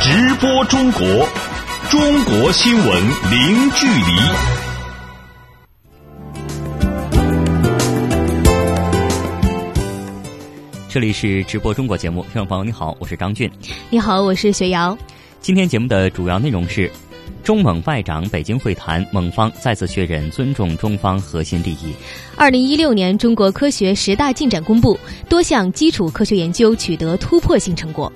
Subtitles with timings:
[0.00, 1.06] 直播中国，
[1.90, 4.02] 中国新闻零距离。
[10.88, 13.50] 这里是直播中国节目，听众朋友你好，我是张俊。
[13.90, 14.96] 你好，我是雪瑶。
[15.40, 16.90] 今天节目的主要内容是。
[17.42, 21.94] 中蒙外长北京会谈，蒙方再次确认尊重中方核心利益。
[22.36, 24.98] 二零一六年中国科学十大进展公布，
[25.28, 28.10] 多项基础科学研究取得突破性成果。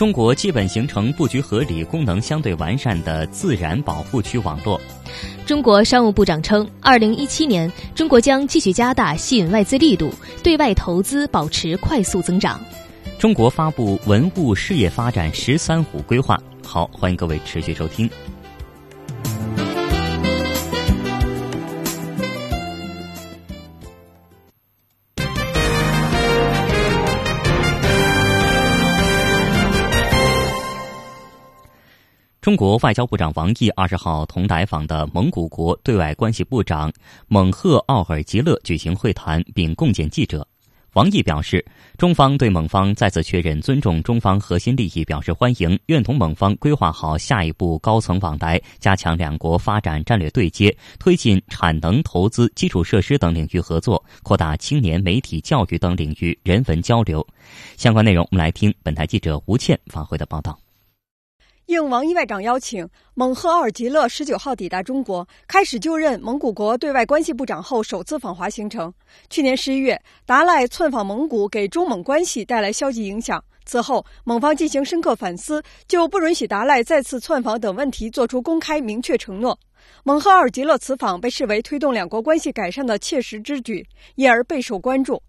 [0.00, 4.80] 中国基本形成布局合理、功能相对完善的自然保护区网络。
[5.44, 10.10] 中国商务部长称，二零一七年中国将继续加大吸引外资力度，
[10.42, 12.58] 对外投资保持快速增长。
[13.18, 16.40] 中国发布文物事业发展“十三五”规划。
[16.66, 18.08] 好，欢迎各位持续收听。
[32.50, 36.92] 中国外交部长王毅二十号同来访的蒙古国对外关系部长
[37.28, 40.44] 蒙赫奥尔吉勒举行会谈，并共见记者。
[40.94, 41.64] 王毅表示，
[41.96, 57.24] 中方对蒙方再次确认尊重中方核心利益表示欢迎，愿同蒙方规划好下一步高层往来，加强两国发展战略对接，推进产能、投资、基础设施等领域合作，扩大青年、媒体、教育等领域人文交流。
[57.76, 60.58] 相关内容，我们来听本台记者吴倩发回的报道。
[61.70, 68.92] 应王毅外长邀请，蒙赫奥尔吉勒十九号抵达中国，开始就任蒙古国对外关系部长后首次访华行程。
[69.28, 69.96] 去年十一月，
[70.26, 73.40] 达赖窜访蒙古，给中蒙关系带来消极影响。
[73.64, 79.56] 此后，蒙方进行深刻反思，就不允许达赖再次窜访等问题作出公开明确承诺。
[80.02, 85.22] 蒙赫奥尔吉勒此访被视为推动两国关系改善的切实之举，因而备受关注。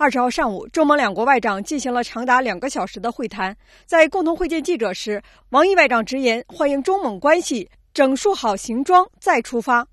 [0.00, 3.56] 二十号上午，中蒙两国外长进行了长达两个小时的会谈。
[3.84, 9.84] 在共同会见记者时，王毅外长直言欢迎中蒙关系整肃好行装再出发。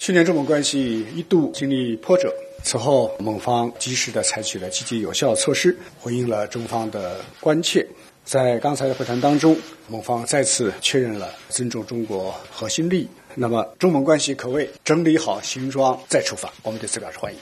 [0.00, 7.86] 去年中蒙关系一度经历波折，此后蒙方及时的采取了积极有效措施，回应了中方的关切。
[8.24, 13.08] 在刚才的会谈当中，蒙方再次确认了尊重中国核心利益。
[13.36, 17.38] 那么，中蒙关系可谓整理好行装再出发，我们对此表示欢迎。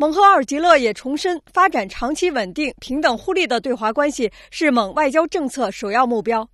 [0.00, 6.48] 蒙赫尔吉勒也重申，发展长期稳定、平等互利的对华关系是蒙外交政策首要目标。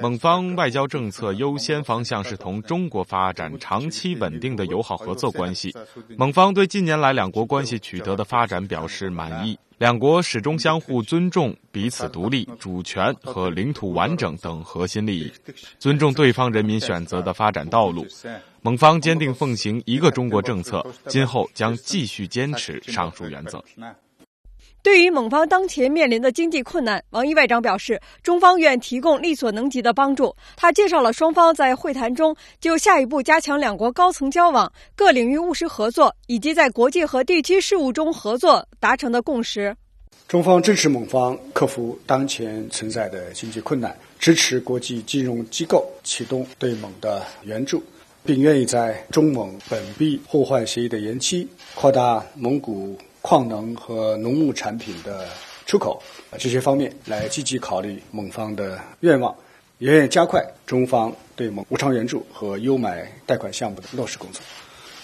[0.00, 5.74] 蒙方外交政策优先方向是同中国发展长期稳定的友好合作关系。
[6.16, 15.32] 蒙方对近年来两国关系取得的发展表示满意，两国始终相互尊重彼此独立、主权和领土完整等核心利益，
[15.78, 18.06] 尊重对方人民选择的发展道路。
[18.60, 23.64] 蒙方坚定奉行一个中国政策，今后将继续坚持上述原则。
[24.82, 30.34] 对于蒙方当前面临的经济困难，王毅外长表示，中方愿提供力所能及的帮助。
[30.56, 39.76] 他介绍了双方在会谈中就下一步加强两国高层交往、各领域务实合作以及在国际和地区事务中合作达成的共识。
[40.26, 47.80] 中方支持蒙方克服当前存在的经济困难，支持国际金融机构启动对蒙的援助，
[48.24, 52.98] 并愿意在中蒙本币互换协议的延期、扩大蒙古。
[53.22, 55.26] 矿能和农牧产品的
[55.64, 56.02] 出口
[56.38, 59.34] 这些方面来积极考虑蒙方的愿望，
[59.78, 64.42] 也愿加快中方对蒙无偿援助和优买贷款项目的落实工作。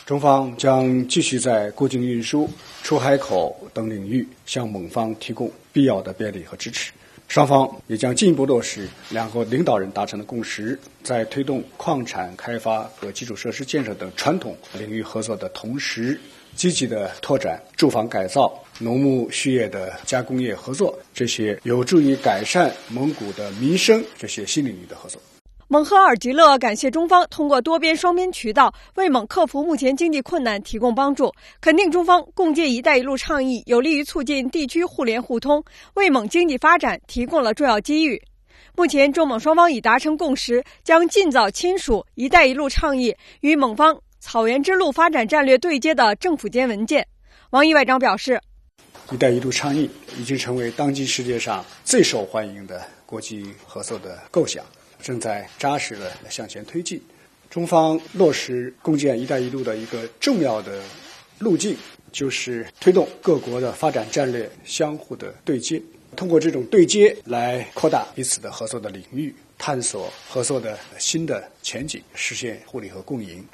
[0.05, 2.49] 中方将继续在过境运输、
[2.83, 6.93] 出海口等领域向蒙方提供必要的便利和支持。
[7.29, 16.19] 双方也将进一步落实两国领导人达成的共识，在推动矿产开发和基础设施建设等传统领域合作的同时。
[16.59, 25.23] 积极的拓展住房改造、农牧畜业的加工业合作，这些有助于改善蒙古的民生这些新领域的合作。
[25.69, 35.63] 蒙赫尔吉勒感谢中方通过多边、双边渠道为蒙克服目前经济困难提供帮助，肯定中方共建“一带一路”倡议有利于促进地区互联互通，
[35.95, 38.21] 为蒙经济发展提供了重要机遇。
[38.75, 43.97] 目前，中蒙双方已达成共识，将尽早签署“一带一路”倡议与蒙方。
[44.21, 47.07] 草原之路发展战略对接的政府间文件，
[47.51, 48.41] 王毅外长表示
[49.13, 49.89] ：“一带一路倡议
[50.19, 54.65] 已经成为当今世界上最受欢迎的国际合作的构想，
[55.01, 57.01] 正在扎实的向前推进。
[57.49, 60.83] 中方落实共建一带一路的一个重要的
[61.39, 61.77] 路径，
[62.11, 65.81] 就是推动各国的发展战略相互的对接，
[66.17, 73.47] 通过这种对接来扩大彼此的合作的领域，探索合作的新的前景，实现互利和共赢。”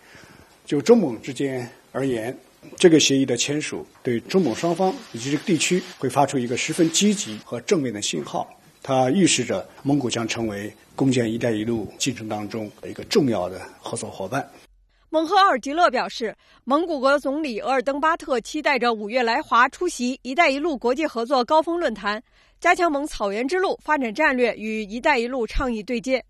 [0.65, 2.37] 就中蒙之间而言，
[2.77, 8.49] 这个协议的签署对中蒙双方以及这个地区会发出一个十分积极和正面的信号，
[8.83, 14.49] 它预示着蒙古将成为共建“一带一路”进程当中的一个重要的合作伙伴。
[15.11, 16.35] 蒙赫尔吉勒表示，
[16.65, 22.21] 蒙古国总理额尔登巴特期待着五月来华出席“一带一路”国际合作高峰论坛，
[22.59, 26.25] 加强蒙草原之路发展战略与“一带一路”倡议对接。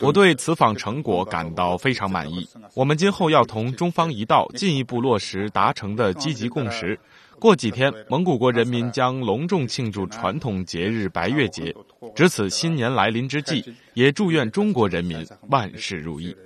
[0.00, 2.46] 我对此访成果感到非常满意。
[2.74, 6.98] 我们今后要同中方一道进一步落实达成的积极共识。
[7.38, 11.74] 过几天，蒙古国人民将隆重庆祝传统节日白月节。
[12.14, 13.64] 值此新年来临之际，
[13.94, 16.36] 也祝愿中国人民万事如意。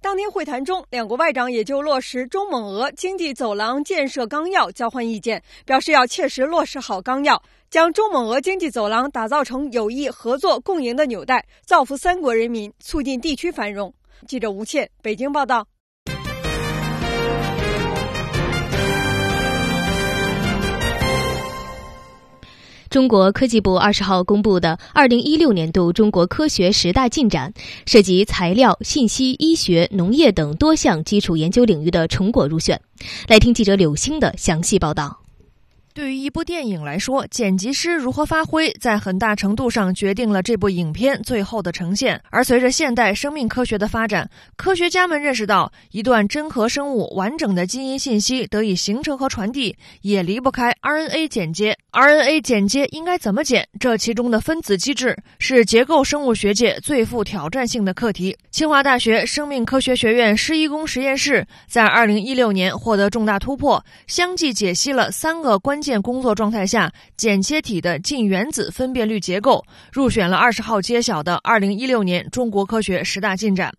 [0.00, 7.40] 当天会谈中，两国外长也就落实中蒙俄经济走廊建设纲要交换意见，表示要切实落实好纲要，
[7.72, 13.94] 将中蒙俄经济走廊打造成友谊、合作、共赢的纽带，造福三国人民，促进地区繁荣。
[14.28, 15.66] 记者吴倩，北京报道。
[22.90, 27.50] 中国科技部二十号公布的二零一六年度中国科学十大进展，
[27.86, 32.78] 涉及材料、信息、医学、农业等多项基础研究领域的成果入选。
[33.28, 35.21] 来听记者柳星的详细报道。
[35.94, 42.18] 对于一部电影来说，剪辑师如何发挥，在很大程度上决定了这部影片最后的呈现。
[42.30, 51.76] 而随着现代生命科学的发展，科学家们认识到，一段真核生物完整的基因信息得以形成和传递，也离不开 RNA 剪接。
[51.92, 53.68] RNA 剪接应该怎么剪？
[53.78, 58.34] 这其中的分子机制是结构生物学界最富挑战性的课题。
[58.50, 65.81] 清华大学生命科学学院施一公实验室在2016年获得重大突破，相继解析了三个关。
[65.82, 69.62] 键工作状态下剪切体的近原子分辨率结构
[69.92, 73.74] 入选了二十号揭晓的二零一六年中国科学十大进展。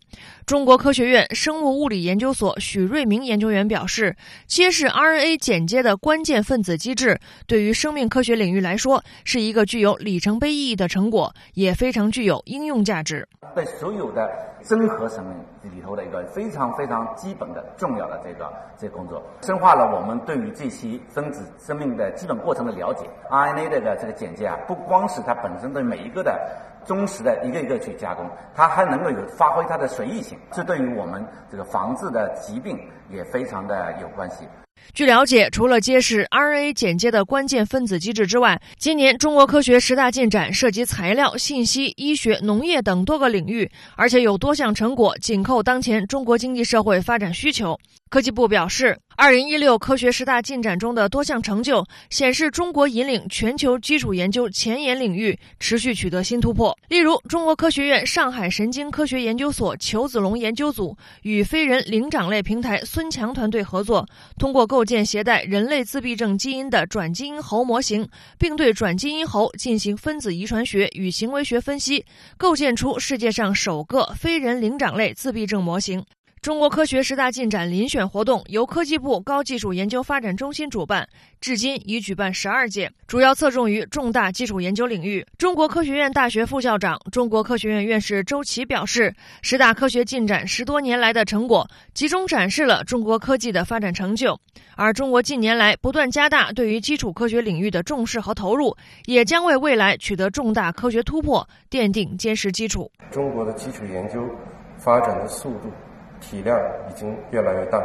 [0.46, 4.14] 中国科学院生物物理研究所许瑞明研究员表示，
[4.46, 13.26] 揭示 RNA 剪接的关键分子机制，对于生命科学领域来说是一个具有里程碑意义的成果，也非常具有应用价值。
[13.54, 14.28] 对所有的
[14.62, 23.08] 真核生命里头的一个非常非常基本的重要的这个这个工作，深化了我们对于这些分子生命的基本过程的了解。
[23.30, 26.38] RNA 的这个剪接啊，不光是它本身对每一个的。
[26.86, 32.78] 忠实的一个一个去加工，它还能够有发挥它的随意性，这对于我们这个防治的疾病
[33.10, 34.46] 也非常的有关系。
[34.92, 47.78] 据了解，除了揭示 RNA 剪接的关键分子机制之外，今年中国科学十大进展涉及材料、信息、医学、农业等多个领域，而且有多项成果紧扣当前中国经济社会发展需求。
[48.14, 56.78] 科技部表示，二零一六科学十大进展中的多项成就显示，中国引领全球基础研究前沿领域持续取得新突破。
[56.88, 64.06] 例如，中国科学院上海神经科学研究所裘子龙研究组与非人灵长类平台孙强团队合作，
[64.38, 68.08] 通过构建携带人类自闭症基因的转基因猴模型，
[68.38, 72.04] 并对转基因猴进行分子遗传学与行为学分析，
[72.36, 76.04] 构建出世界上首个非人灵长类自闭症模型。
[76.44, 81.08] 中国科学十大进展遴选活动由科技部高技术研究发展中心主办，
[81.40, 85.26] 至今已举办十二届，主要侧重于重大基础研究领域。
[85.38, 89.10] 中国科学院大学副校长、中国科学院院士周琦表示，
[89.40, 94.38] 十大科学进展十多年来的成果，集中展示了中国科技的发展成就。
[94.76, 98.76] 而中国近年来不断加大对于基础科学领域的重视和投入，
[99.06, 102.92] 也将为未来取得重大科学突破奠定坚实基础。
[103.10, 104.20] 中国的基础研究
[104.76, 105.70] 发展的速度。
[106.24, 106.58] 体量
[106.90, 107.78] 已经越来越大，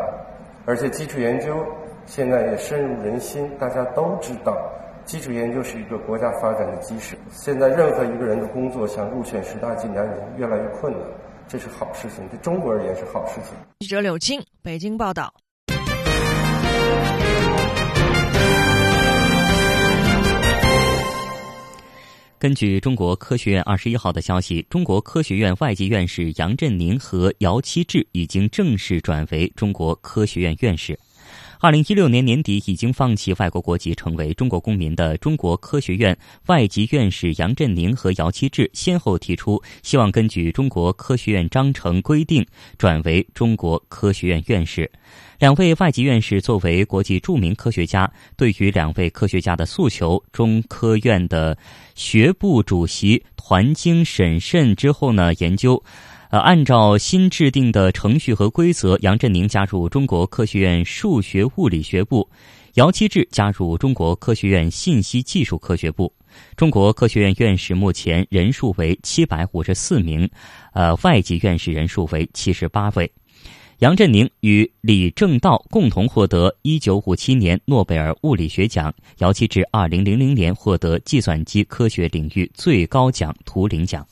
[0.66, 1.66] 而且基础研究
[2.06, 3.50] 现在也深入人心。
[3.60, 4.58] 大家都知道，
[5.04, 7.18] 基础研究是一个国家发展的基石。
[7.30, 11.02] 现在任何一个人的工作想入选十大进展已经越来越困难，
[11.48, 13.56] 这是好事情，对中国而言是好事情。
[13.80, 15.34] 记者柳青，北京报道。
[22.40, 30.98] 根据中国科学院二十一号的消息，中国科学院外籍院士杨振宁和姚期智已经正式转为中国科学院院士。
[31.60, 42.46] 二零一六年年底已经放弃外国国籍成为中国公民的中国科学院外籍院士杨振宁和姚期智，先后提出希望根据中国科学院章程规定
[42.78, 44.90] 转为中国科学院院士。
[45.40, 51.58] 两位外籍院士作为国际著名科学家，对于两位科学家的诉求，中科院的
[51.96, 55.82] 学部主席团经审慎之后呢，研究，
[56.30, 62.30] 呃，按照新制定的程序和规则，杨振宁加入中国科学院数学物理学部，
[62.74, 66.14] 姚期智加入中国科学院信息技术科学部。
[66.58, 70.30] 中国科学院院士目前人数为七百五十四名，
[70.74, 73.10] 呃，外籍院士人数为七十八位。
[73.80, 84.06] 杨振宁与李政道共同获得1957年诺贝尔物理学奖，姚期至2000年获得计算机科学领域最高奖图灵奖。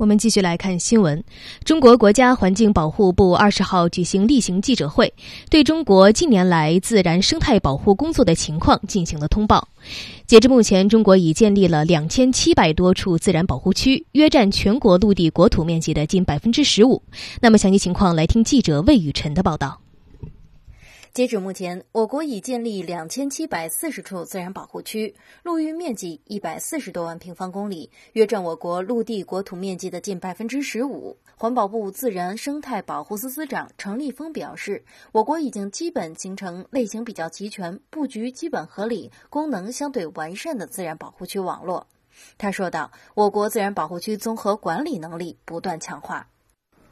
[0.00, 1.22] 我们继续来看新闻。
[1.62, 5.12] 中国国家环境保护部二十号举行例行记者会，
[5.50, 9.68] 对中国近年来自然生态保护工作的情况进行了通报。
[10.26, 17.02] 截至目前，中国已建立了两千七百多处自然保护区，约占全国陆地国土面积的近百分之十五。
[17.42, 19.82] 那么，详细情况来听记者魏雨晨的报道。
[21.12, 25.12] 截止目前，我国已建立两千七百四十处自然保护区，
[25.42, 31.18] 陆域面积一百四十多万平方公里，约占我国陆地国土面积的近百分之十五。
[31.36, 41.88] 环保部自然生态保护司司长程立峰表示，我国已经基本形成类型比较齐全、布局基本合理、功能相对完善的自然保护区网络。
[42.38, 46.28] 他说道：“我国自然保护区综合管理能力不断强化。”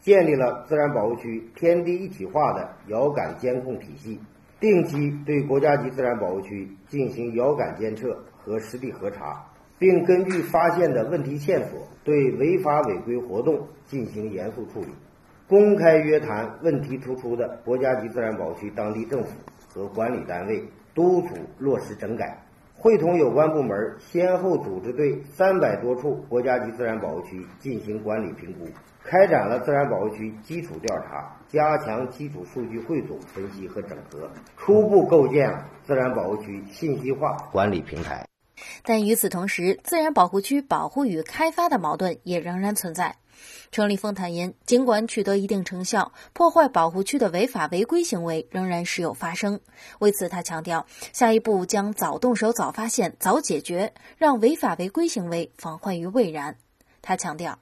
[0.09, 4.19] 建立了自然保护区天地一体化的遥感监控体系，
[4.59, 9.45] 定期对国家级自然保护区进行遥感监测和实地核查，
[9.79, 14.87] 并根据发现的问题线索，对违法违规活动进行严肃处理，
[15.47, 19.33] 公开约谈问题突出的国家级自然保护区当地政府
[19.75, 28.65] 和管理单位，督促落实整改，会同有关部门先后组织对三百多处国家级自然保护区进行管理评估。
[29.11, 38.27] 开展了自然保护区基础调查，加强基础数据汇总分析和整合，初步构建了自然保护区信息化管理平台。
[38.83, 43.17] 但与此同时，自然保护区保护与开发的矛盾也仍然存在。
[43.71, 49.61] 程立峰坦言，尽管取得一定成效，破坏保护区的违法违规行为仍然时有发生。
[50.01, 50.85] 为此，他强调，
[51.15, 56.57] 下一步将早动手、早发现、早解决，让违法违规行为防患于未然。
[57.01, 57.59] 他强调。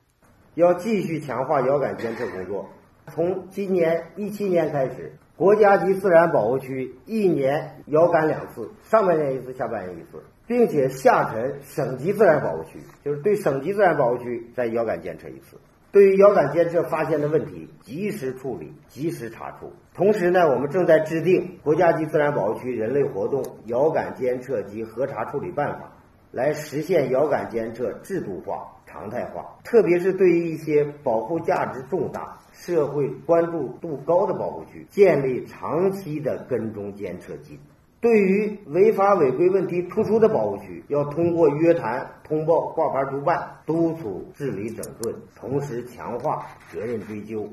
[0.56, 2.70] 要继续强化遥感监测工作。
[3.12, 15.58] 从今年一七年开始，国家级自然保护区一年遥感两次，上半年一次，下半年一次，并且下沉省级自然保护区，就是对省级自然保护区再遥感监测一次。
[15.92, 19.74] 对于遥感监测发现的问题，及时处理，及时查处。
[19.94, 25.92] 同时呢，我们正在制定国家级自然保护区人类活动遥感监测及核查处理办法，
[26.36, 28.72] 来实现遥感监测制度化。
[28.88, 37.60] 常态化，特别是对于一些保护价值重大、社会关注度高的保护区，建立长期的跟踪监测机制；
[38.00, 47.46] 对于违法违规问题突出的保护区，要通过约谈、通报、挂牌督办，督促治理整顿，同时强化责任追究。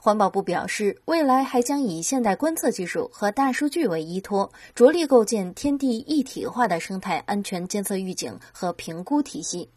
[0.00, 9.68] 环保部表示，未来还将以现代观测技术和大数据为依托，着力构建天地一体化的生态安全监测预警和评估体系。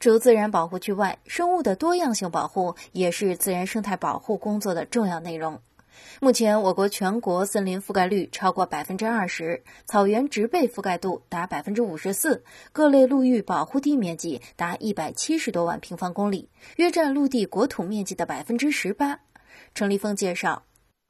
[0.00, 5.60] 除自然保护区外，生物的多样性保护也是自然生态保护工作的重要内容。
[6.20, 19.18] 目前，我国全国森林覆盖率超过百分之二十，草原植被覆盖度达百分之五十四，各类陆域保护地面积达一百七十多万平方公里，约占陆地国土面积的百分之十八。
[19.74, 20.62] 程立峰介绍，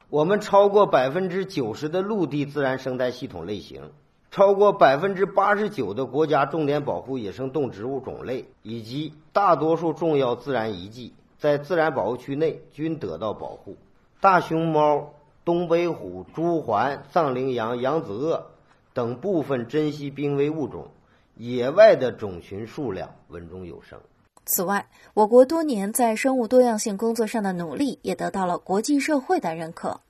[0.08, 3.90] 我们超过百分之九十的陆地自然生态系统类型。
[4.30, 13.78] 超过百分之八十九的国家重点保护野生动植物种类以及大多数重要自然遗迹，在自然保护区内均得到保护。
[14.20, 15.14] 大熊猫、
[15.46, 18.48] 东北虎、朱鹮、藏羚羊、扬子鳄
[18.92, 20.88] 等部分珍稀濒危物种，
[21.34, 23.98] 野外的种群数量稳中有升。
[24.48, 30.00] 此外，我国多年在生物多样性工作上的努力，也得到了国际社会的认可。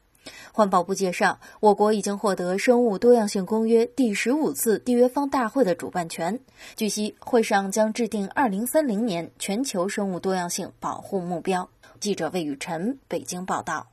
[0.52, 6.38] 环保部介绍，我国已经获得《生物多样性公约》第十五次缔约方大会的主办权。
[6.76, 11.68] 据悉，会上将制定2030年全球生物多样性保护目标。
[11.99, 13.88] 记者魏雨辰北京报道。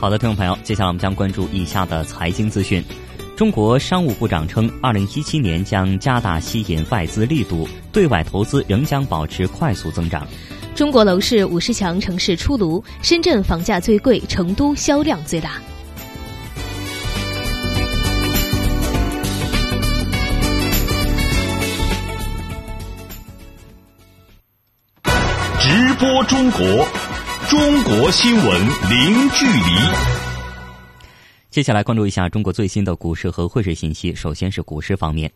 [0.00, 2.80] 好的，听众朋友，接下来我们将关注以下的财经资讯。
[3.36, 10.24] 中国商务部长称，二零一七年将加大吸引外资力度，对外投资仍将保持快速增长。
[10.76, 15.54] 中国楼市五十强城市出炉，深圳房价最贵，成都销量最大。
[25.58, 26.86] 直播中国。
[27.48, 29.62] 中国新闻零距离。
[31.48, 34.14] 接下来关注一下中国最新的股市和汇市信息。
[34.14, 35.32] 首先是股市方面。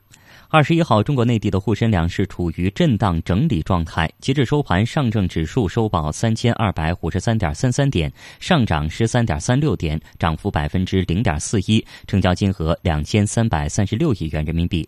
[0.51, 4.11] 二十一号，中国内地的沪深两市处于震荡整理状态。
[4.21, 14.87] 截至收盘，上证指数收报三千二百五十三点三三点，上涨十三点三六点，涨幅百分之零点四一，成交金额两千三百三十六亿元人民币。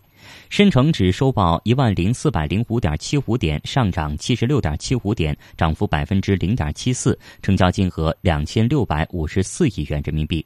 [0.49, 10.45] 深成指收报一万零四百零五点七五点，上涨七十六点七五点，涨幅百分之零点七四，成交金额两千六百五十四亿元人民币。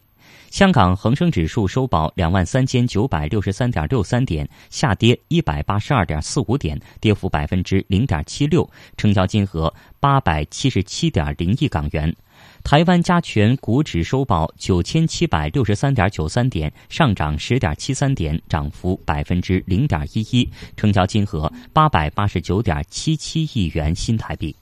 [0.51, 8.67] 香港恒生指数收报两万三千九百六十三点六三点，下跌一百八十二点四五点，跌幅百分之零点七六，
[8.97, 12.15] 成交金额八百七十七点零亿港元。
[12.63, 20.47] 台湾加权股指收报九千七百六十三点九三点，上涨十点七三点，涨幅百分之零点一一，
[20.77, 24.55] 成交金额八百八十九点七七亿元新台币。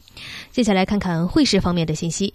[0.51, 2.34] 接下来看看汇市方面的信息。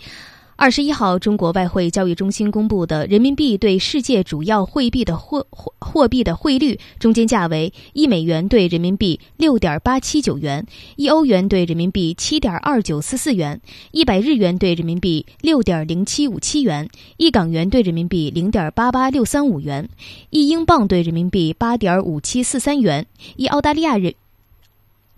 [0.56, 10.64] 二十一号，中国外汇交易中心公布的人民币对世界主要汇币的货货货币的汇率中间价为：一美元兑人民币六点八七九元，
[10.96, 19.88] 一欧元兑人民币七点二九四四元，一百日元兑人民币六点零七五七元，一港元兑人民币零点八八六三五元，
[20.30, 23.06] 一英镑兑人民币八点五七四三元，
[23.36, 24.14] 一澳大利亚人。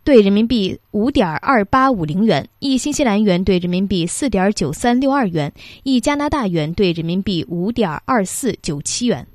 [0.05, 5.51] 兑人民币五点二八五零元，一新西兰元兑人民币四点九三六二元，
[5.83, 9.27] 一加拿大元兑人民币五点二四九七元。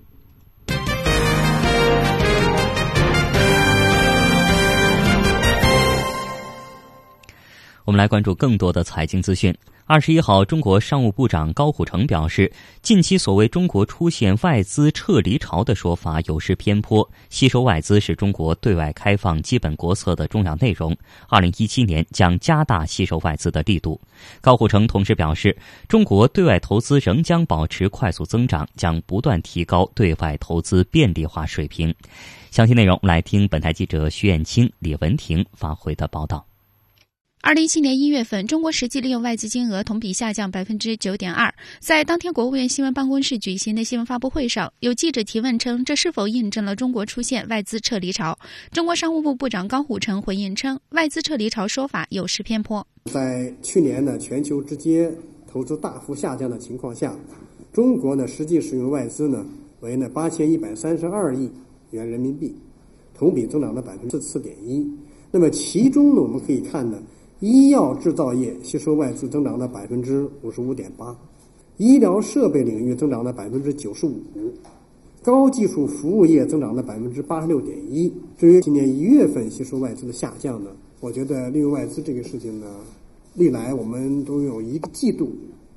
[7.84, 9.52] 我们来关注更多的财经资讯。
[9.90, 12.54] 二十一号，中国商务部长高虎城表示，
[12.84, 17.10] 近期所谓中国出现外资撤离潮的说法有失偏颇。
[17.32, 20.96] 吸收外资是中国对外开放基本国策的重要内容。
[21.28, 24.00] 二零一七年将加大吸收外资的力度。
[24.42, 31.92] 高虎城同时表示，中国对外投资仍将保持快速增长，将不断提高对外投资便利化水平。
[32.52, 36.46] 详细内容来听本台记者徐艳青、李文婷发回的报道。
[37.42, 41.52] 二零一七年一月份，中国实际利用外资金额同比下降百分之九点二。
[41.80, 48.38] 在当天国务院新闻办公室举行的新闻发布会上，有记者提问称，这是否印证了中国出现外资撤离潮？
[48.74, 52.86] 中国商务部部长高虎城回应称，外资撤离潮说法有失偏颇。
[53.06, 55.10] 在去年呢，全球直接
[55.48, 57.16] 投资大幅下降的情况下，
[57.72, 59.46] 中国呢实际使用外资呢
[59.80, 61.50] 为呢八千一百三十二亿
[61.92, 62.54] 元人民币，
[63.14, 64.86] 同比增长了百分之四点一。
[65.32, 67.02] 那么其中呢，我们可以看呢。
[67.40, 71.18] 医药制造业吸收外资增长了百分之五十五点八，
[71.78, 74.22] 医疗设备领域增长了百分之九十五，
[75.24, 78.12] 高技术服务业增长了百分之八十六点一。
[78.38, 82.76] 至于今年一月份吸收外资的下降呢，我觉得利用外资这个事情呢，
[83.36, 85.30] 历来我们都有一个季度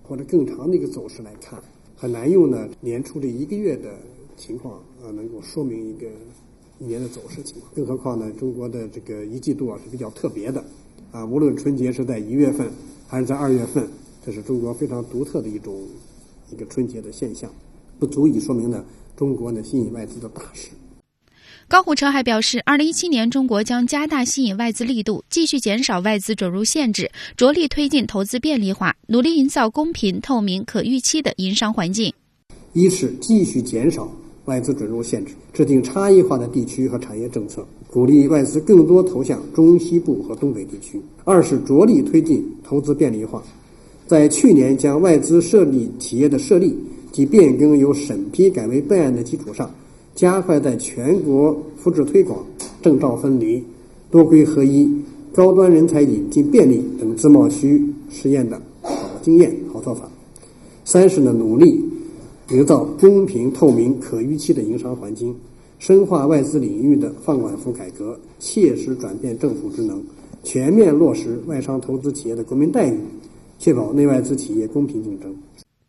[0.03, 1.63] 或者更长的一个走势来看，
[1.95, 3.95] 很难用呢年初这一个月的
[4.37, 6.09] 情况啊能够说明一个
[6.81, 7.71] 一年的走势情况。
[7.73, 10.65] 更何况呢，中国的这个一季度啊是比较特别的。
[11.13, 12.69] 啊，无论春节是在一月份
[13.07, 13.87] 还是在二月份，
[14.25, 15.87] 这是中国非常独特的一种
[16.51, 17.53] 一个春节的现象，
[17.99, 18.83] 不足以说明呢
[19.15, 20.71] 中国呢吸引外资的大势。
[21.69, 32.13] 高虎城还表示，二零一七年中国将加大吸引外资力度，继续减少外资准入限制，着力推进投资便利化，努力营造公平、透明、可预期的营商环境。
[32.73, 34.11] 一是继续减少
[34.47, 37.67] 外资准入限制，制定差异化的地区和产业政策。
[37.93, 40.99] 鼓励外资更多投向中西部和东北地区。
[41.25, 43.43] 二是着力推进投资便利化，
[44.07, 46.75] 在去年将外资设立企业的设立
[47.13, 49.71] 及变更由审批改为备案的基础上，
[50.15, 52.43] 加快在全国复制推广、
[52.81, 53.63] 证照分离、
[54.11, 54.91] 多规合一、
[55.35, 60.09] 高端人才引进便利等自贸区实验的好经验、好做法。
[60.87, 61.79] 三是呢，努力
[62.51, 65.35] 营造公平、透明、可预期的营商环境。
[65.85, 70.01] 深化外资领域的放管服改革，切实转变政府职能，
[70.45, 72.97] 全面落实外商投资企业的国民待遇，
[73.59, 75.37] 确保内外资企业公平竞争。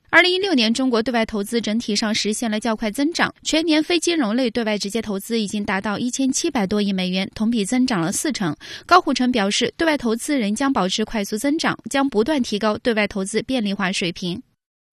[0.09, 8.55] 二零一六年，中国对外投资整体上实现了较快增长，全年非金融类对外直接投资已经达到一千七百多亿美元，同比增长了四成。
[8.87, 14.41] 高虎城表示，对外投资仍将保持快速增长，将不断提高对外投资便利化水平。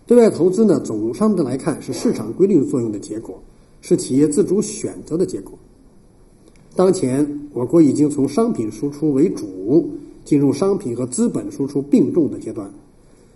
[0.06, 3.42] 对外投资呢，总上的来看是市场规律作用的结果。
[3.80, 5.58] 是企业自主选择的结果。
[6.76, 9.90] 当前，我国已经从商品输出为主，
[10.24, 12.72] 进入商品和资本输出并重的阶段，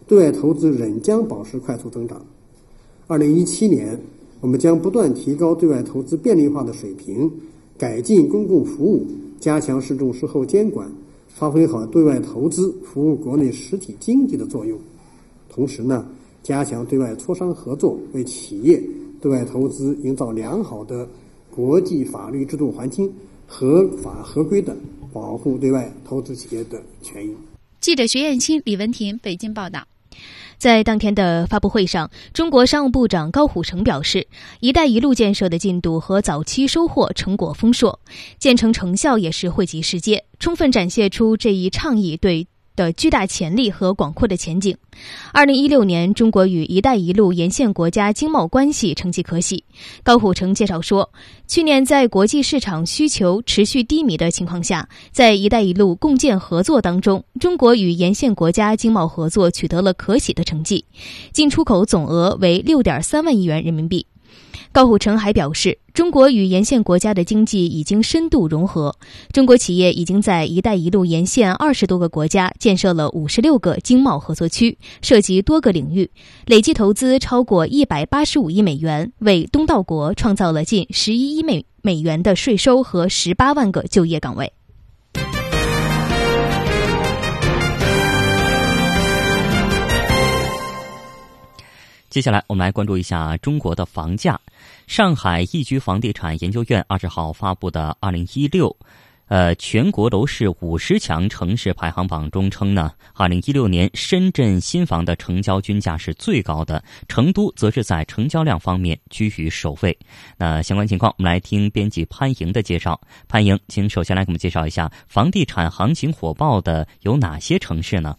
[0.07, 2.25] 对外投资仍将保持快速增长。
[3.07, 3.99] 二零一七年，
[4.41, 7.31] 我们将不断提高对外投资便利化的水平，
[7.77, 9.05] 改进公共服务，
[9.41, 10.91] 加强事中事后监管，
[11.27, 14.79] 发挥好对外投资服务国内实体经济的作用。
[15.51, 16.07] 同时呢，
[16.43, 18.83] 加强对外磋商合作，为企业。
[19.25, 21.09] 对外投资营造良好的
[21.51, 23.11] 国际法律制度环境，
[23.47, 24.77] 合法合规的
[25.15, 27.35] 保护对外投资企业的权益。
[27.81, 29.83] 记者徐艳青、李文婷北京报道。
[30.59, 34.27] 在当天的发布会上，中国商务部长高虎城表示
[34.61, 37.99] ，“一带一路”建设的进度和早期收获成果丰硕，
[38.39, 42.47] 建成成效也是惠及世界，充分展现出这一倡议对。
[42.77, 44.77] 的巨大潜力和广阔的前景。
[45.33, 49.65] 二零一六年，中国与“一带一路”沿线国家经贸关系成绩可喜。
[50.03, 51.11] 高虎城介绍说，
[51.47, 60.85] 去年在国际市场需求持续低迷的情况下，在“一带一路”共建合作当中，中国与沿线国家经贸合作取得了可喜的成绩，
[61.33, 64.07] 进出口总额为六点三万亿元人民币。
[64.75, 68.93] 高虎城还表示，中国与沿线国家的经济已经深度融合，
[69.31, 76.11] 中国企业已经在“一带一路”沿线二十多个国家建设了五十六个经贸合作区，涉及多个领域，
[76.47, 84.53] 累计投资超过一百八十五亿美元，为东道国创造了近十一亿美美元的税收和十八万个就业岗位。
[92.15, 94.41] 接下来，我们来关注一下中国的房价。
[94.87, 98.77] 上海易居房地产研究院二十号发布的二零一六，
[99.27, 109.99] 呃，全国楼市五十强城市排行榜中称呢，二零一六年深圳新房的成交均价是最高的，成都则是在成交量方面居于首位。
[110.39, 113.01] 那相关情况，我们来听编辑潘莹的介绍。
[113.27, 118.17] 潘莹，请首先来给我们介绍一下房地产行情火爆的有哪些城市呢？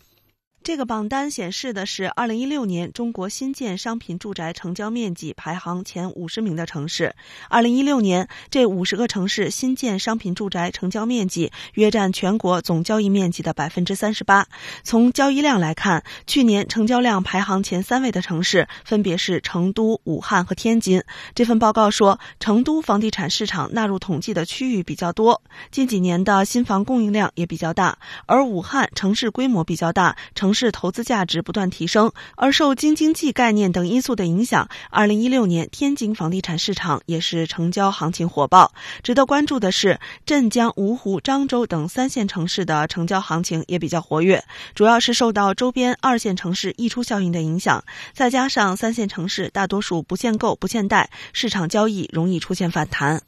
[0.66, 7.14] 这个榜单显示的是二零一六年中国新建商品住宅成交面积排行前五十名的城市。
[7.50, 14.48] 二零一六年，这五十个城市新建商品住宅成交面积约占全国总交易面积的百分之三十八。
[14.82, 21.04] 从交易量来看，去年成交量排行前三位的城市分别是成都、武汉和天津。
[21.36, 38.74] 这份报告说，成都房地产市场纳入统计的区域比较多，近几年的新房供应量也比较大，而武汉城市规模比较大，城市投资价值不断提升，而受京津冀概念等因素的影响，二零一六年天津房地产市场也是成交行情火爆。
[39.04, 53.22] 值得关注的是，镇江、芜湖、漳州等三线城市的成交行情也比较活跃，主要是受到周边二线城市溢出效应的影响，再加上三线城市大多数不限购、不限贷，市场交易容易出现反弹。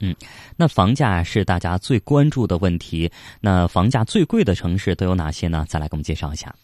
[0.00, 0.14] 嗯，
[0.56, 3.10] 那房价是大家最关注的问题。
[3.40, 5.64] 那房价最贵的城市都有哪些呢？
[5.68, 6.54] 再来给我们介绍一下。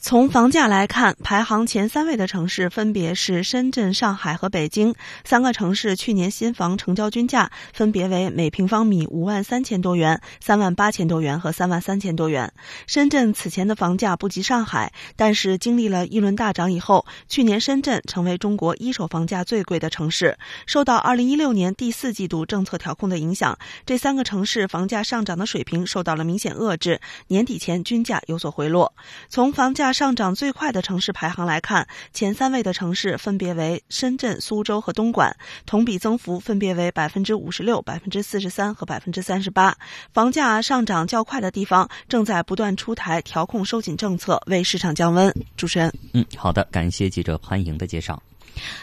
[0.00, 4.94] 从房价来看，排行前三位的城市分别是深圳、上海和北京。
[5.24, 12.50] 三个城市去年新房成交均价分别为每平方米五万三千多元、三万八千多元和三万三千多元。
[12.86, 20.38] 深圳此前的房价不及上海，但是经历了一轮大涨以后，去年深圳成为中国一手房价最贵的城市。
[20.64, 28.94] 受到二零一六年第四季度政策调控的影响，这三个城市房价上涨的水平受到了明显遏制，年底前均价有所回落。
[29.28, 35.34] 从房价上涨最快的城市排行来看，前三位的城市分别为深圳、苏州和东莞，
[35.66, 39.76] 同比增幅分别为百分之五十六、百分之四十三和百分之三十八。
[40.12, 45.32] 房价上涨较快的地方正在不断出台调控收紧政策，为市场降温。
[45.56, 48.22] 主持人，嗯，好的，感谢记者潘莹的介绍。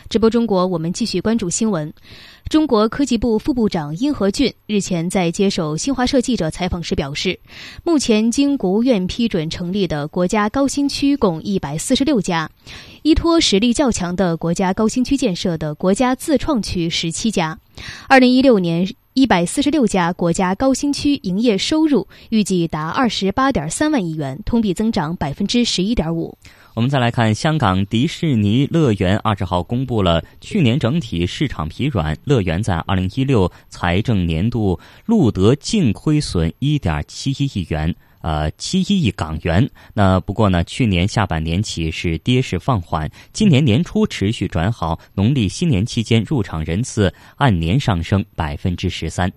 [0.09, 1.93] 直播中国，我们继续关注新闻。
[2.49, 7.39] 中国科技部副部长殷和俊日前在接受新华社记者采访时表示，
[7.83, 12.51] 目前经国务院批准成立的国家高新区共一百四十六家，
[13.01, 17.57] 依托实力较强的国家高新区建设的国家自创区十七家。
[18.07, 26.37] 二零一六年，一百四十六家国家高新区营业收入预计达二十八点三万亿元，同比增长百分之十一点五。
[26.75, 39.69] 我们再来看，香港迪士尼乐园二十号公布了去年整体市场疲软，乐园在二零一六财政年度录得净亏损一点七一亿元，呃，七一亿港元。
[39.93, 49.31] 那不过呢，去年下半年起是跌势放缓，今年年初持续转好，农历新年期间入场人次按年上升百分之十三。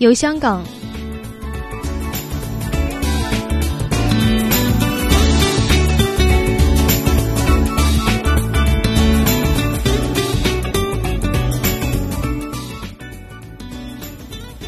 [0.00, 0.64] 由香港。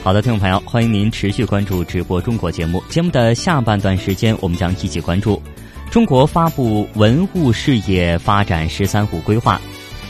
[0.03, 2.83] 好的，听众朋友，欢迎您持续关注直播中国节目。
[2.90, 5.42] 节目的下半段时间，我们将一起关注
[5.90, 9.59] 中国发布文物事业发展“十三五”规划，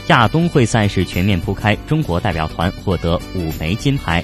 [0.07, 4.21] 亚冬会赛事全面铺开，中国代表团获得五枚金牌。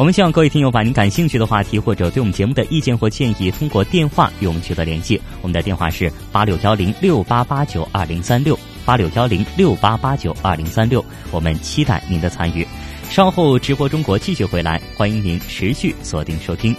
[0.00, 5.20] 我们希望各位听友把您感兴趣的话题或者对我们节目的意见或建议，通过电话与我们取得联系。
[5.42, 11.04] 我们的电话是八六幺零六八八九二零三六八六幺零六八八九二零三六。
[11.30, 12.66] 我们期待您的参与。
[13.10, 16.74] 稍后直播中国继续回来，欢迎您持续锁定收听。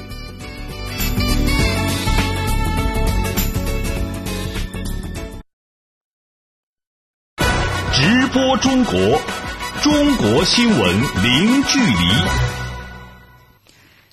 [7.93, 9.21] 直播中国，
[9.83, 12.60] 中国新闻零距离。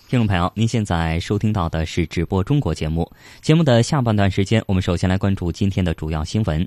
[0.08, 3.12] 听众朋友，您现在收听到的是直播中国节目。
[3.42, 6.66] 节目的下半段时间，我们首先来关注今天的主要新闻。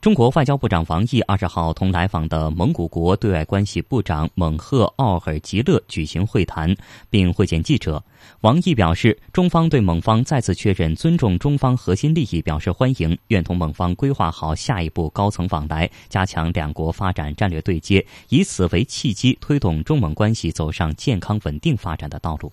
[0.00, 6.74] 中国外交部长王毅二十号同来访的蒙古国对外关系部长蒙赫奥尔吉勒举行会谈，
[7.08, 8.02] 并会见记者。
[8.40, 22.50] 王毅表示，中方对蒙方再次确认尊重中方核心利益表示欢迎，愿同蒙方规划好下一步高层往来，加强两国发展战略对接，以此为契机，推动中蒙关系走上健康稳定发展的道路。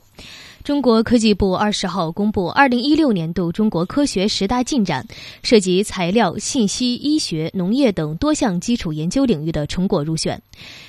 [0.64, 5.04] 中国科技部二十号公布二零一六年度中国科学十大进展，
[5.42, 10.40] 涉及材料、信息、医学、农业等多项基础研究领域的成果入选。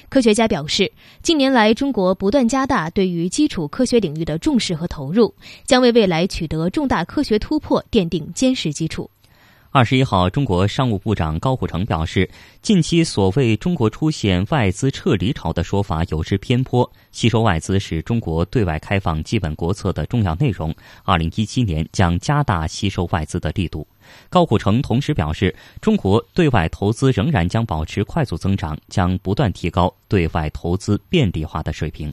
[0.08, 0.90] 科学家表示，
[1.22, 5.32] 近年来中国不断加大对于基础科学领域的重视和投入，
[5.64, 9.08] 将为未来取得重大科学突破奠定坚实基础。
[9.72, 12.28] 二十一号，中国商务部长高虎城表示，
[12.60, 16.90] 近期所谓中国出现外资撤离潮的说法有失偏颇。
[17.12, 20.74] 吸收外资是中国对外开放基本国策的重要内容。
[21.04, 23.86] 二零一七年将加大吸收外资的力度。
[24.28, 32.12] 高虎城同时表示，中国对外投资仍然将保持快速增长，将不断提高对外投资便利化的水平。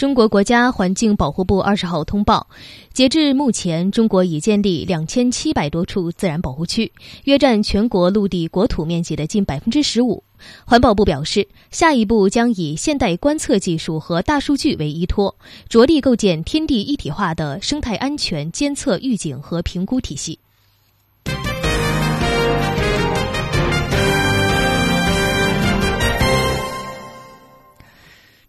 [0.00, 2.46] 中国国家环境保护部二十号通报，
[2.94, 6.90] 截至目前，中国已建立两千七百多处自然保护区，
[7.24, 10.24] 约占全国陆地国土面积的近百分之十五。
[10.64, 15.36] 环保部表示，下一步将以现代观测技术和大数据为依托，
[15.68, 20.38] 着力构建天地一体化的生态安全监测、预警和评估体系。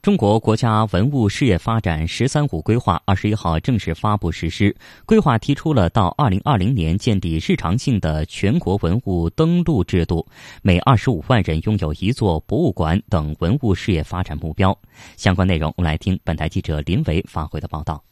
[0.02, 4.76] 中国国家文物事业发展“十三五”规划二十一号正式发布实施。
[5.06, 10.26] 规划提出了到二零二零年建立日常性的全国文物登录制度，
[10.64, 14.76] 每二十五万人拥有一座博物馆等文物事业发展目标。
[15.18, 18.04] 相关内容，我们来听本台记者林维发回的报道。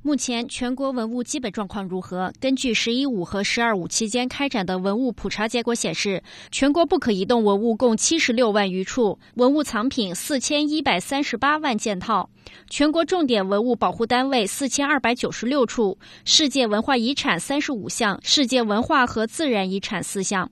[0.00, 2.32] 目前全国文物基本状况如何？
[2.40, 12.30] 根据“十一五”和“十二五”期间开展的文物普查结果显示，全国不可移动文物共七十六万余处，文物藏品四千一百三十八万件套，
[12.70, 20.48] 全国重点文物保护单位四千二百九十六处，世界文化遗产三十五项，世界文化和自然遗产四项。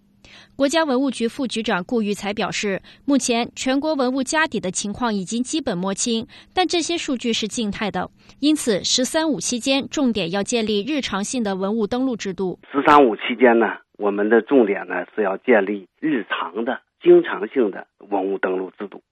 [0.57, 12.59] 国家文物局副局长顾玉才表示，目前全国文物家底的情况已经基本摸清，但这些数据是静态的，因此“十三五”期间重点要建立日常性的文物登录制度。
[12.73, 19.03] “十三五”期间呢，我们的重点呢是要建立日常的、经常性的文物登录制度，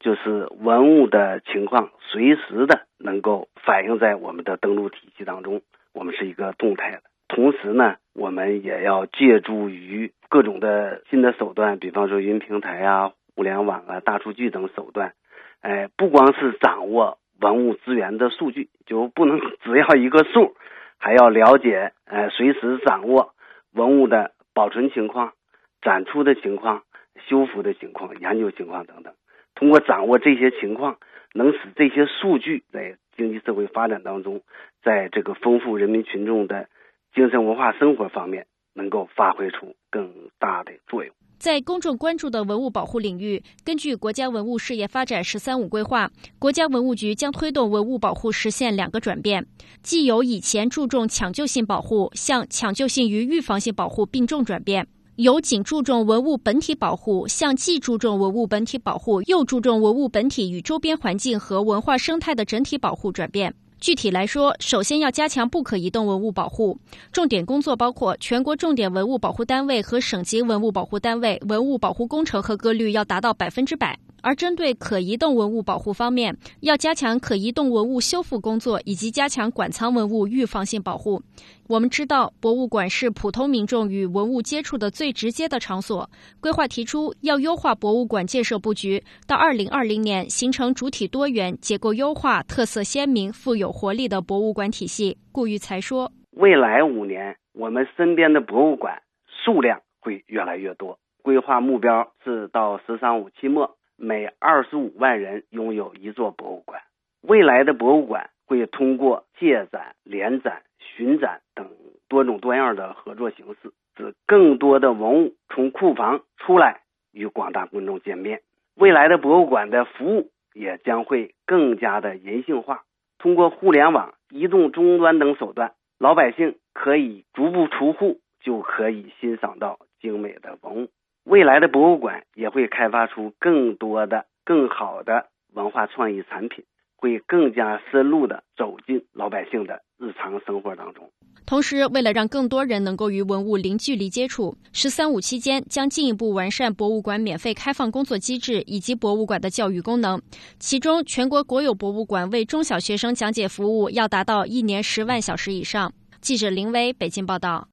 [0.00, 5.62] 就是文物的情况随时的能够反映在我们的登录体系当中，
[5.92, 7.02] 我们是一个动态的。
[7.28, 15.14] 同时呢，我们也要借助于各种的新的手段，比方说云平台啊、互联网啊、大数据等手段。
[15.60, 20.54] 哎，不光是掌握文物资源的数据，就不能 只要一个数，
[20.98, 23.32] 还要了解，呃，随时掌握
[23.72, 25.32] 文物的保存情况、
[25.80, 26.82] 展出的情况、
[27.28, 29.14] 修复的情况、研究情况等等。
[29.54, 30.98] 通过掌握这些情况，
[31.34, 34.42] 能使这些数据在经济社会发展当中，
[34.82, 36.68] 在这个丰富人民群众的。
[37.14, 38.46] 精神文化生活方面
[38.78, 41.12] 能够发挥出更大的作用。
[41.38, 49.46] 在公众关注的文物保护领域，根据国家文物事业发展“十三五”规划，国家文物局将推动文物保护实现两个转变：
[49.82, 63.54] 既有以前注重抢救性保护向抢救性与预防性保护并重转变；由仅注重文物本体保护向既注重文物本体保护又注重文物本体与周边环境和文化生态的整体保护转变。
[63.80, 66.78] 具体来说，首先要加强不可移动文物保护，
[67.12, 73.98] 重点工作包括全国重点文物保护单位和省级文物保护单位文物保护工程合格率要达到百分之百。
[74.22, 81.22] 而针对可移动文物保护方面，要加强可移动文物修复工作，以及加强馆藏文物预防性保护。
[81.68, 86.08] 我们知道，博物馆是普通民众与文物接触的最直接的场所。
[86.40, 95.18] 规划提出要优化博物馆建设布局，到二零二零年形成主体多元、结构优化、特色鲜明、富有活力的博物馆体系。
[95.30, 99.02] 顾玉才说：“未来五年，我们身边的博物馆
[99.44, 100.98] 数量会越来越多。
[101.22, 106.80] 规划目标是到‘十三五’期末。”每二十五万人拥有一座博物馆，
[107.20, 111.68] 未来的博物馆会通过借展、联展、巡展等
[112.08, 116.82] 多种多样的合作形式，使更多的文物从库房出来
[117.12, 118.40] 与广大公众见面。
[118.76, 122.84] 未来的博物馆的服务也将会更加的人性化，
[123.18, 130.88] 通过互联网、移动终端等手段，老百姓可以足不出户就可以欣赏到精美的文物。
[131.28, 136.64] 未来的博物馆也会开发出更多的、更好的文化创意产品，
[136.96, 141.10] 会更加深入的走进老百姓的日常生活当中。
[141.44, 150.18] 同时，为了让更多人能够与文物零距离接触，“十三五”期间将进一步完善博物馆免费开放工作机制以及博物馆的教育功能。
[150.58, 155.92] 其中，全国国有博物馆为中小学生讲解服务要达到一年十万小时以上。
[156.22, 157.68] 记者林威北京报道。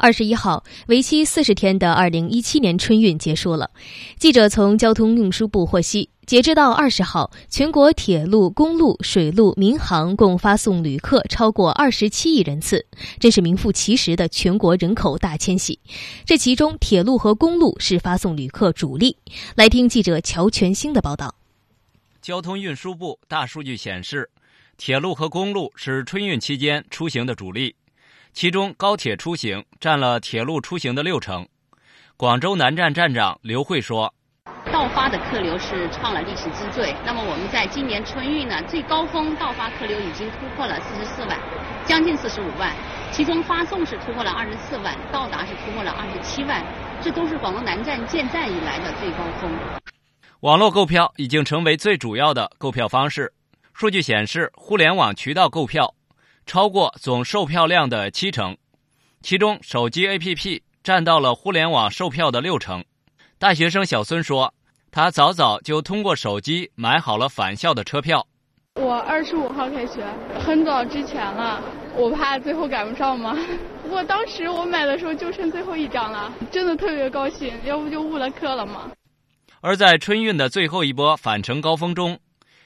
[0.00, 3.70] 二十一号，为期四十天的二零一七年春运结束了。
[4.18, 12.86] 记者从交通运输部获悉，截至到二十号，全国铁路、公路、水路、民航共发送旅客超过二十七亿人次，
[13.18, 15.78] 真是名副其实的全国人口大迁徙。
[16.24, 19.18] 这其中，铁路和公路是发送旅客主力。
[19.54, 21.34] 来听记者乔全兴的报道。
[22.22, 24.30] 交通运输部大数据显示，
[24.78, 27.74] 铁路和公路是春运期间出行的主力。
[28.32, 31.46] 其中，高铁出行占了铁路出行的六成。
[32.16, 34.14] 广州南站站长刘慧说
[34.72, 36.94] ：“到发的客流是创了历史之最。
[37.04, 41.38] 那么，我们在今年春运呢，最高峰到发客流已经突破了四十四万，
[41.84, 42.72] 将近四十五万。
[43.10, 46.64] 其中，发送是突破了二十四万，到达是突破了二十七万，
[47.02, 49.50] 这都是广东南站建站以来的最高峰。”
[50.40, 53.34] 网络购票已经成为最主要的购票方式。
[53.74, 55.94] 数据显示，互联网渠道购票。
[56.50, 58.56] 超过总售票量的七成，
[59.22, 62.84] 其中手机 APP 占到了互联网售票的六成。
[63.38, 64.52] 大学生小孙说
[64.90, 68.26] ：“他早早就通过手机买好了返校的车票。
[68.74, 70.04] 我二十五号开学，
[70.40, 71.62] 很早之前了，
[71.96, 73.38] 我怕最后赶不上嘛。
[73.84, 78.90] 不过当时我买的时候就剩最后一张了，真的特别高兴，要不就误了课了嘛。”
[79.62, 82.18] 而在春运的最后一波返程高峰中，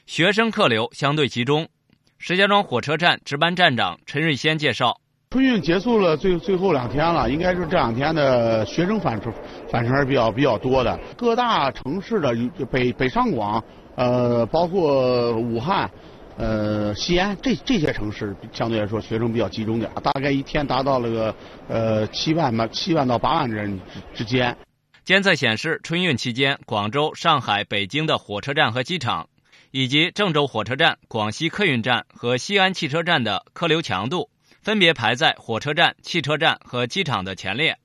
[0.07, 1.69] 学生客流相对集中。
[2.17, 4.99] 石家庄火车站值班站长陈瑞先介绍：
[5.31, 9.31] 春运结束了，最最后两天了，应该是这两天的学生返程
[9.69, 10.97] 返程是比较比较多的。
[11.17, 12.33] 各大城市的
[12.71, 13.63] 北北上广，
[13.95, 15.89] 呃，包括武汉，
[16.37, 21.35] 呃，西安这这些城市相对来说学生比较集中点，大概一天达到了个
[21.67, 23.79] 呃七万吧，七万到八万人
[24.13, 24.55] 之之间。
[25.03, 29.27] 监测显示，春运期间，广州、上海、北京的火车站和机场。
[29.77, 34.29] 以及郑州火车站、广西客运站和西安汽车站的客流强度
[34.61, 37.77] 分别排在火车站、汽车站和机场的前列。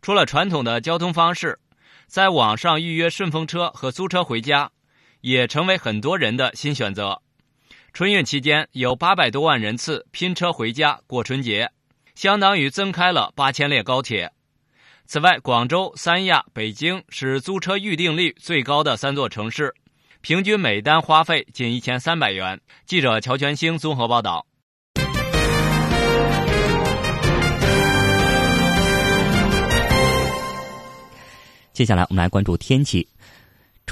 [0.00, 1.60] 除了传统的交通方式，
[2.08, 4.72] 在网上预约顺风车和租车回家，
[5.20, 7.22] 也成为很多人的新选择。
[7.92, 11.70] 春运期间有八百多万人次拼车回家过春节，
[12.16, 14.32] 相当于增开了八千列高铁。
[15.06, 19.72] 此外，广州、三亚、北京是租车预订率最高的三座城市。
[20.22, 22.60] 平均每单花费近一千三百元。
[22.86, 24.46] 记者乔全兴综合报道。
[31.72, 33.08] 接下来我们来关注天气。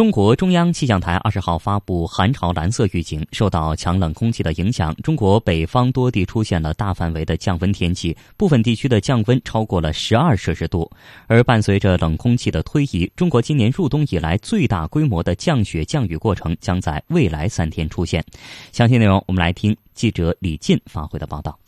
[0.00, 10.90] 中国中央气象台二十号发布寒潮蓝色预警，受到强冷空气的影响，中国北方多地出现了大范围的降温天气，部分地区的降温超过了十二摄氏度。
[11.26, 18.24] 而伴随着冷空气的推移，中国今年入冬以来最大规模的降雪降雨过程将在未来三天出现。
[18.72, 21.58] 详细内容，我们来听记者李进发回的报道。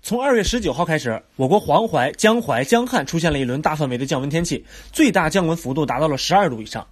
[0.00, 6.86] 从二月十九号开始，我国黄淮、江淮、江汉出现了一轮大范围的降温天气，最大降温幅度达到了十二度以上。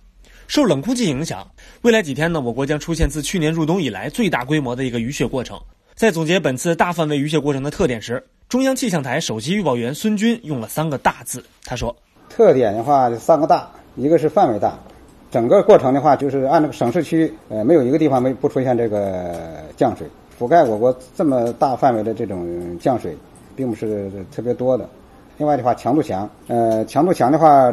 [0.50, 1.46] 受冷空气影响，
[1.82, 5.56] 未来几天呢，我国将出现自去年入冬以来最大规模的一个雨雪过程。
[5.94, 11.94] 在总结本次大范围雨雪过程的特点时，中央气象台首席预报员孙军用了三个大字，他说
[12.28, 14.76] ：“特点的话，三个大，一个是范围大，
[15.30, 20.04] 整个过程的话，就是按这个省市区，呃，没有一个地方没不出现这个降水，
[20.36, 23.16] 覆盖我国这么大范围的这种降水，
[23.54, 24.84] 并不是特别多的。
[25.38, 27.72] 另外的话，强度强，呃，强度强的话。”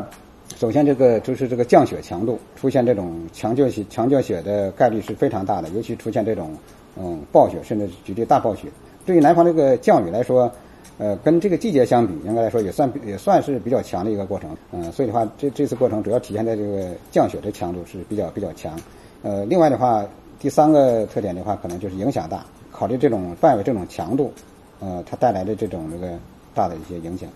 [0.55, 6.55] 首先，这个就是这个降雪强度出现这种强降雪、强降雪的概率是非常大的，尤其出现这种
[6.95, 8.67] 嗯暴雪，甚至是局地大暴雪。
[9.05, 10.51] 对于南方这个降雨来说，
[10.97, 14.49] 呃，跟这个季节相比，应该来说也算也算是比较强的一个过程。
[14.71, 18.79] 嗯，所以的话，这这次过程主要体现在这个降雪的强度是比较比较强。
[19.21, 20.03] 呃，另外的话，
[20.39, 22.43] 第三个特点的话，可能就是影响大。
[22.71, 24.33] 考虑这种范围、这种强度，
[24.79, 26.17] 呃，它带来的这种这个
[26.55, 27.29] 大的一些影响。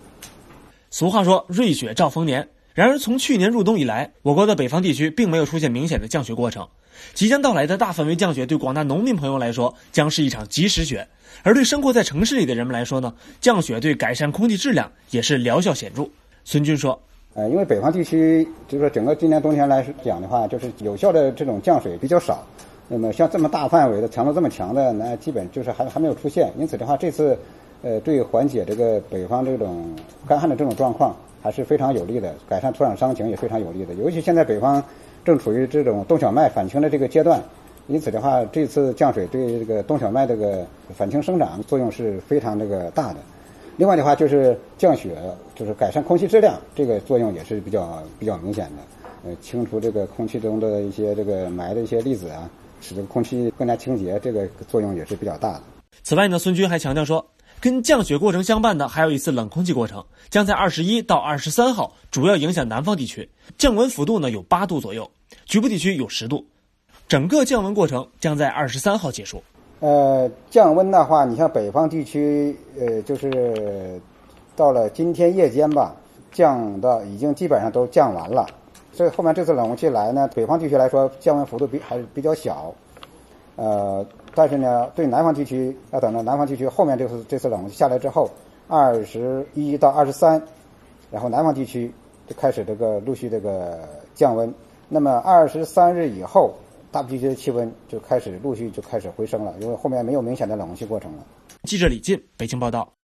[0.90, 2.48] 俗话说“瑞雪兆丰年”。
[2.74, 6.66] 然而，从去年入冬以来，我国的北方地区并没有出现明显的降雪过程。
[7.14, 11.06] 即将到来的大范围降雪，对广大农民朋友来说，将是一场及时雪；
[11.44, 16.08] 而对生活在城市里的人们来说呢，降雪对改善空气质量也是疗效显著。
[16.46, 16.98] 孙军说
[17.34, 22.46] ：“呃，因为北方地区就是说整个今年冬天来讲的话，就是有效的这种降水比较少。
[22.88, 26.54] 那么像这么大范围的、强度这么强的，那基本就是还还没有出现。
[26.58, 27.38] 因此的话，这次
[27.82, 29.94] 呃，对缓解这个北方这种
[30.26, 33.94] 干旱的这种状况。”还是非常有利的，改善土壤伤情也非常有利的。
[33.96, 34.84] 尤其现在北方
[35.26, 37.42] 正处于这种冬小麦返青的这个阶段，
[37.88, 40.66] 因此的话，这次降水对这个冬小麦这个
[40.96, 43.20] 返青生长作用是非常这个大的。
[43.78, 45.16] 另外的话，就是降雪，
[45.56, 48.84] 就是改善空气质量，这个作用也是比较比较明显的。
[49.24, 52.50] 呃，清除这个空气中的一些这个霾的一些粒子啊，
[52.82, 55.62] 使这个空气更加清洁，这个作用也是比较大的。
[56.04, 57.24] 此外呢，孙军还强调说。
[57.62, 65.08] 跟降雪过程相伴的还有一次冷空气过程，将在二十一到二十三号主要影响南方地区，降温幅度呢有八度左右，
[65.46, 66.44] 局部地区有十度。
[67.08, 69.44] 整个降温过程将在二十三号结束。
[69.80, 74.02] 呃，降温的话，你像北方地区，呃，就是
[74.56, 75.96] 到了今天夜间吧，
[76.32, 78.48] 降的已经基本上都降完了。
[78.92, 82.74] 所以后面这次冷空气来呢，北方地区来说降温幅度比还是比较小。
[83.56, 84.04] 呃。
[84.34, 88.30] 但是呢，对南方地区要等到南方地区后面这次这次冷下来之后，
[88.68, 90.42] 二十一到二十三，
[91.12, 91.92] 然后南方地区
[92.28, 93.80] 就开始这个陆续这个
[94.14, 94.54] 降温。
[94.88, 96.54] 那么二十三日以后，
[96.92, 101.26] 大部地区的气温就开始陆续就开始回升了，因为后面没有明显的冷空气过程了。
[101.64, 103.01] 记者李进北京报道。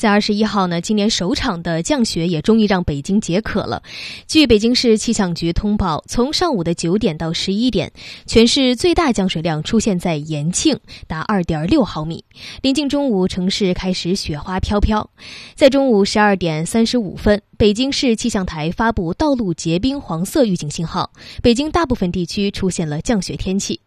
[0.00, 3.82] 在二十一号呢，今年首场的降雪也终于让北京解渴了。
[4.26, 7.92] 据北京市气象局通报，从上午的九点到十一点，
[8.24, 12.24] 全市最大降水量出现在延庆，达二点六毫米。
[12.62, 15.10] 临近中午，城市开始雪花飘飘。
[15.54, 23.78] 在中午十二点三十五分，北京市气象台发布道路结冰黄色预警信号，北京大部分地区出现了降雪天气。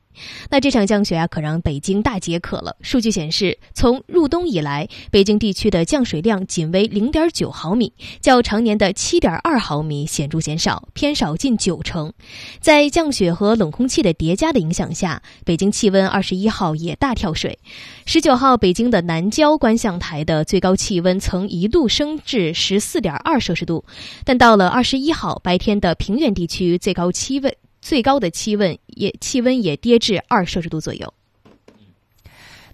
[0.50, 2.76] 那这场降雪啊，可让北京大解渴了。
[2.82, 12.12] 数据显示，从入冬以来，北京地区的降水量仅为零点九毫米，较常年的七点二毫米显著减少，偏少近九成。
[12.60, 17.58] 在降雪和冷空气的叠加的影响下，北京气温二十一号也大跳水。
[18.06, 23.84] 十九号，北京的南郊观象台的最高气温曾一度升至十四点二摄氏度，
[24.24, 27.54] 但到了二十一号白天的平原地区最高气温。
[27.84, 31.14] 最高的气温也气温也跌至二摄氏度左右。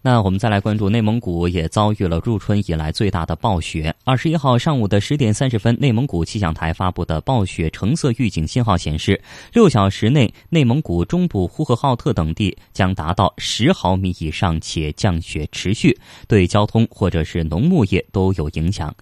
[0.02, 3.94] 那我们再来关注内蒙古，也遭遇了入春以来最大的暴雪。
[4.06, 9.20] 二十一号上午的十点三十分，内蒙古气象台发布的暴雪橙色预警信号显示，
[9.52, 18.96] 六小时内内蒙古中部呼和浩特等地将达到十毫米以上，且降雪持续，对交通或者是农牧业都有影响。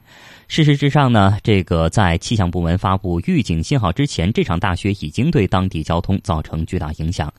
[0.47, 7.31] 事实之上呢，这个在气象部门发布预警信号之前，这场大雪已经对当地交通造成巨大影响。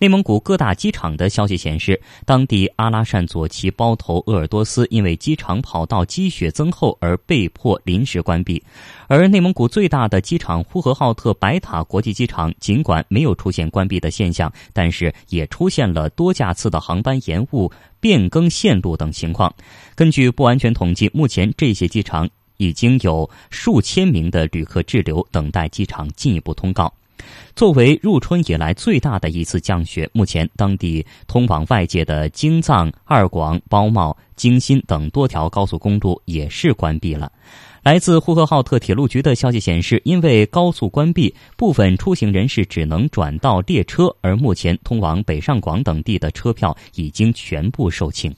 [0.00, 8.60] 内蒙古各大机场的消息显示，当地阿拉善左旗包头鄂尔多斯因为机场跑道积雪增厚而被迫临时关闭。
[9.06, 19.54] 而内蒙古最大的机场呼和浩特白塔国际机场，尽管没有出现关闭的现象，但是也出现了多架次的航班延误、变更线路等情况。
[19.94, 22.28] 根据不完全统计，目前这些机场。
[22.56, 26.92] 已经有数千名的旅客滞留，等待机场进一步通告。
[27.56, 37.32] 作为入春以来最大的一次降雪，目前当地通往外界的京藏、二广、包茂、京新等多条高速公路也是关闭了。
[37.82, 48.32] 来自呼和浩特铁路局的消息显示，因为高速关闭，部分出行人士只能转到列车，而目前通往北上广等地的车票已经全部售罄。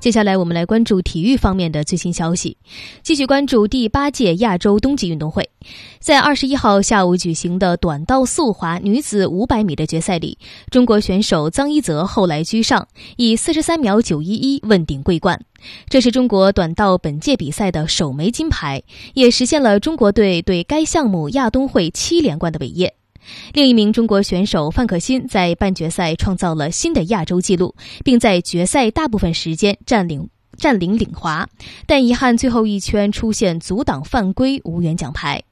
[0.00, 2.56] 接下来，我们来关注体育方面的最新消息。
[3.02, 5.50] 继续关注第八届亚洲冬季运动会，
[5.98, 10.38] 在二十一号下午举行的短道速滑女子五百米的决赛里，
[10.70, 12.86] 中国选手臧一泽后来居上，
[13.16, 15.40] 以四十三秒九一一问鼎桂冠。
[15.88, 18.84] 这是中国短道本届比赛的首枚金牌，
[19.14, 22.94] 也实现了中国队对该项目亚冬会七连冠的伟业。
[23.52, 31.48] 另一名中国选手范可新在半决赛创造了新的亚洲纪录，并在决赛大部分时间占领占领领滑，
[31.86, 35.42] 但遗憾最后一圈出现阻挡犯规，无缘奖牌。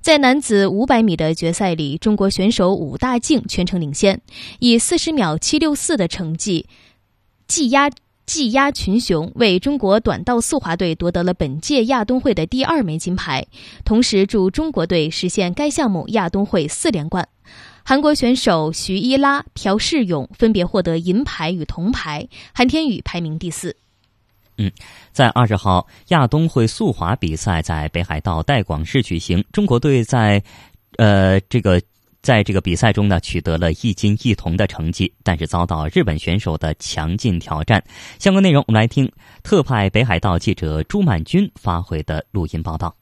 [0.00, 4.20] 在男子500米的决赛里，中国选手武大靖全程领先，
[4.58, 6.66] 以40秒764的成绩
[7.46, 7.88] 技压。
[8.32, 13.46] 技压群雄，为中国短道速滑队夺得了本届亚冬会的第二枚金牌，
[13.84, 17.28] 同时助中国队实现该项目亚冬会四连冠。
[17.84, 23.76] 韩国选手徐一拉、朴世勇分别获得银牌与铜牌，韩天宇排名第四。
[24.56, 24.72] 嗯，
[25.12, 30.42] 在二十号亚冬会速滑比赛在北海道带广市举行，中国队在，
[30.96, 31.82] 呃，这个
[32.22, 37.82] 在这个比赛中呢取得了一金一铜的成绩，但是遭到日本选手的强劲挑战。
[38.18, 39.10] 相关内容我们来听
[39.42, 42.94] 特派北海道记者朱满军发回的录音报道。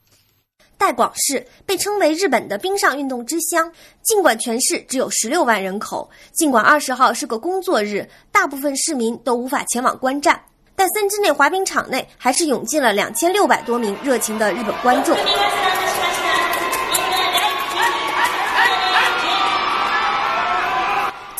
[0.79, 3.71] 代广市被称为日本的冰上运动之乡，
[4.03, 10.41] 尽管全市只有十六万人口，尽管二十号是个工作日，大部分市民都无法前往观战。
[10.75, 15.15] 但森之内滑冰场内还是涌进了两千六百多名热情的日本观众。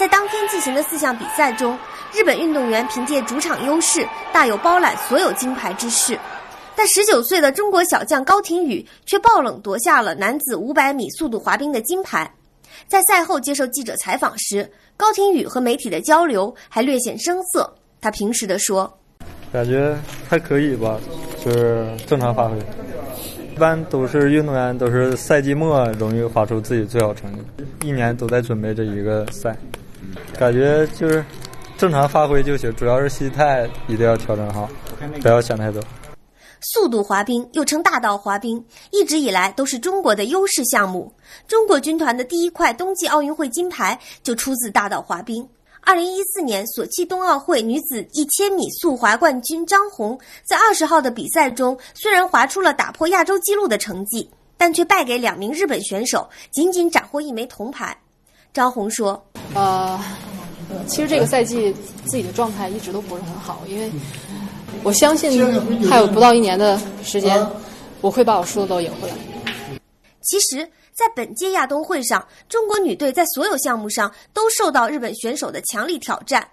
[0.01, 1.79] 在当天进行的四项比赛中，
[2.11, 6.19] 日本运动员凭借主场优势，大有包揽所有金牌之势。
[6.75, 12.33] 但十九岁的中国小将高亭宇却爆冷夺下了男子五百米速度滑冰的金牌。
[12.89, 17.71] 在赛后接受记者采访时，高亭宇和媒体的交流还略显生涩。
[18.01, 18.91] 他平时的说。
[19.53, 19.95] 感觉
[20.27, 20.99] 还可以吧，
[21.45, 22.57] 就是正常发挥。
[23.55, 27.45] 一般都是运动员，都是赛季末容易发出自己最好成绩，
[27.87, 29.55] 一年都在准备这一个赛。
[30.39, 31.25] 感觉就是
[31.77, 34.69] 正常发挥就行，主要是心态一定要调整好，
[35.21, 35.83] 不要想太多。
[36.63, 41.11] 速度滑冰又称大道滑冰，一直以来都是中国的优势项目。
[41.49, 45.49] 中国军团的第一块冬季奥运会金牌就出自大道滑冰。
[45.81, 57.97] 二零一四年索契冬奥会女子一千米速滑冠军张红，在二十号的比赛中，虽然滑出了打破亚洲纪录的成绩，但却败给两名日本选手，仅仅斩获一枚铜牌。
[58.53, 59.23] 张红说
[59.55, 59.99] ：“呃，
[60.87, 61.75] 其实这个赛季
[62.05, 63.91] 自己的状态一直都不是很好，因为
[64.83, 65.31] 我相信
[65.89, 67.47] 还有不到一年的时间，
[68.01, 69.15] 我会把我输的都赢回来。”
[70.23, 70.71] 其实。
[70.93, 76.47] 在本届亚冬会上，中国女队在所有项目上都受到日本选手的强力挑战。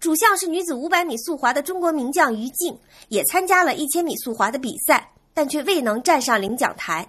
[0.00, 2.76] 主项是女子500米速滑的中国名将于静，
[3.08, 7.08] 也参加了一千米速滑的比赛，但却未能站上领奖台。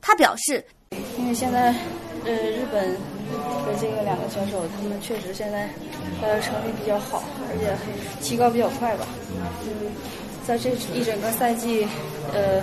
[0.00, 0.64] 她表示
[1.18, 1.74] ：“因为现在，
[2.24, 2.96] 呃，日本
[3.72, 5.70] 的这个两个选手，他们确实现在，
[6.20, 7.74] 呃，成绩比较好，而且
[8.20, 9.06] 提高比较快吧。
[9.64, 9.88] 嗯，
[10.46, 11.86] 在这一整个赛季，
[12.34, 12.62] 呃。”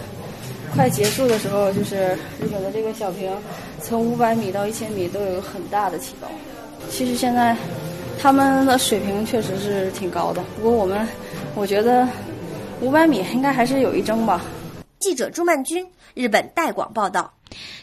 [0.76, 3.36] 快结束的时候，就是日本的这个小平，
[3.82, 6.28] 从五百米到一千米都有很大的提高。
[6.91, 7.57] 其实现在
[8.20, 11.07] 他们的水平确实是挺高的，不过我们
[11.55, 12.07] 我觉得
[12.82, 14.45] 五百米应该还是有一争吧。
[14.99, 15.84] 记者朱曼君，
[16.14, 17.34] 日本代广报道。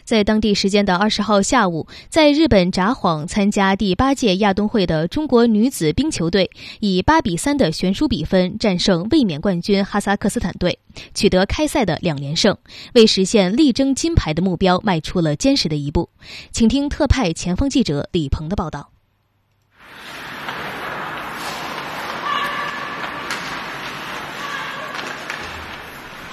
[0.04, 6.50] 在当地时间的二十号下午，在日本札幌参加第八届亚冬会的中国女子冰球队，
[6.80, 10.78] 以八比三的悬殊比分战胜卫冕冠军哈萨克斯坦队，
[11.14, 12.56] 取得开赛的两连胜，
[12.94, 16.08] 为实现力争金牌的目标迈出了坚实的一步。
[16.52, 18.95] 请听特派前方记者李鹏的报道。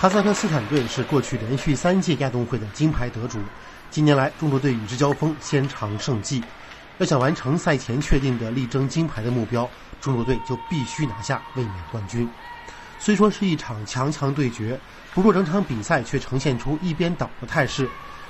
[0.04, 3.40] 哈萨克斯坦队是过去连续三届亚冬会的金牌得主，
[3.90, 6.44] 近年来中国队与之交锋，先尝胜绩。
[6.98, 9.66] 要想完成赛前确定的力争金牌的目标，
[10.02, 12.30] 中国队就必须拿下卫冕冠军。
[13.00, 14.78] 虽说是一场强强对决，
[15.14, 17.88] 不过整场比赛却呈现出一边倒的态势。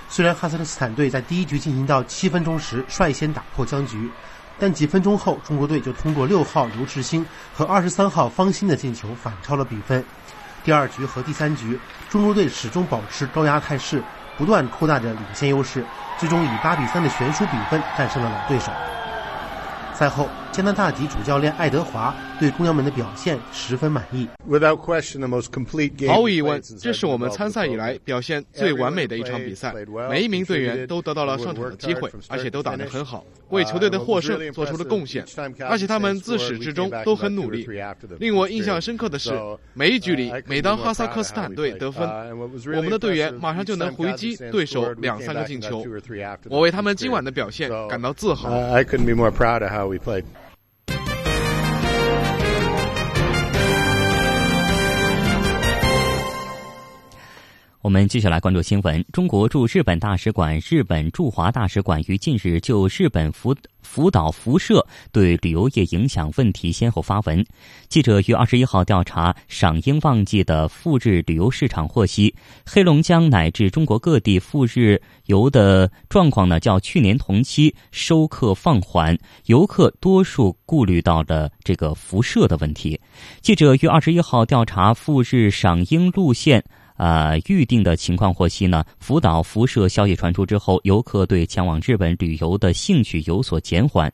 [0.07, 4.07] 虽然哈萨克斯坦队在第一局进行到七分钟时率先打破僵局，
[4.59, 10.05] 但几分钟后，中国队就通过六号刘志兴和二十三号方欣的进球反超了比分。
[10.63, 14.01] 第二局和第三局，中国队始终保持高压态势，
[14.37, 15.83] 不断扩大着领先优势，
[16.17, 18.71] 最终以八比三的悬殊比分战胜了老对手。
[19.93, 20.29] 赛后。
[20.53, 24.29] 加拿大籍主教练爱德华对公羊们的表现十分满意。
[26.07, 29.73] 毫无疑问，这是我们参赛以来表现最完美的一场比赛。
[30.07, 35.25] 每一名队员都得到了上场的机会，而且都打得很好，为球队的获胜做出了贡献。
[35.67, 37.67] 而且他们自始至终都很努力。
[38.19, 39.31] 令我印象深刻的是，
[39.73, 42.07] 每一局里，每当哈萨克斯坦队得分，
[42.75, 45.83] 我们的队员马上就能回击对手两三个进球。
[46.47, 48.51] 我为他们今晚的表现感到自豪。
[57.83, 59.03] 我们继续来关注新闻。
[59.11, 67.45] 中国驻日本大使馆、日本驻华大使馆于近日就日本福福岛辐射对旅游业影响问题先后发文。
[67.89, 72.33] 记者于二十一号调查赏樱旺季的赴日旅游市场获悉，
[72.65, 79.13] 黑龙江乃至中国各地赴日游的状况呢，较去年同期收客放缓，
[79.47, 82.97] 游客多数顾虑到了这个辐射的问题。
[83.41, 86.63] 记者于二十一号调查赴日赏樱路线。
[86.95, 94.11] 啊，预定的情况获悉呢，福岛辐射消息传出之后，游客对前往日本旅游的兴趣有所减缓。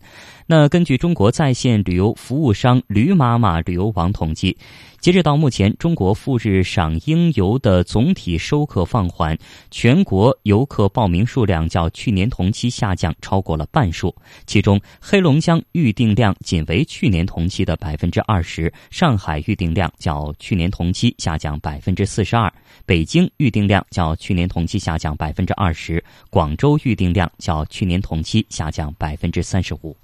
[0.48, 4.58] 那根据中国在线旅游服务商驴妈妈旅游网统计，
[5.02, 9.38] 截止到目前，中国赴日赏樱游的总体收客放缓，
[9.72, 14.14] 全国游客报名数量较去年同期下降超过了半数。
[14.46, 22.52] 其中，黑龙江预订量仅为去年同期的百分之二十，上海预订量较去年同期下降百分之四十二。
[22.86, 29.96] 北京预订量较去年同期下降百分之二十，广州预订量较去年同期下降百分之三十五。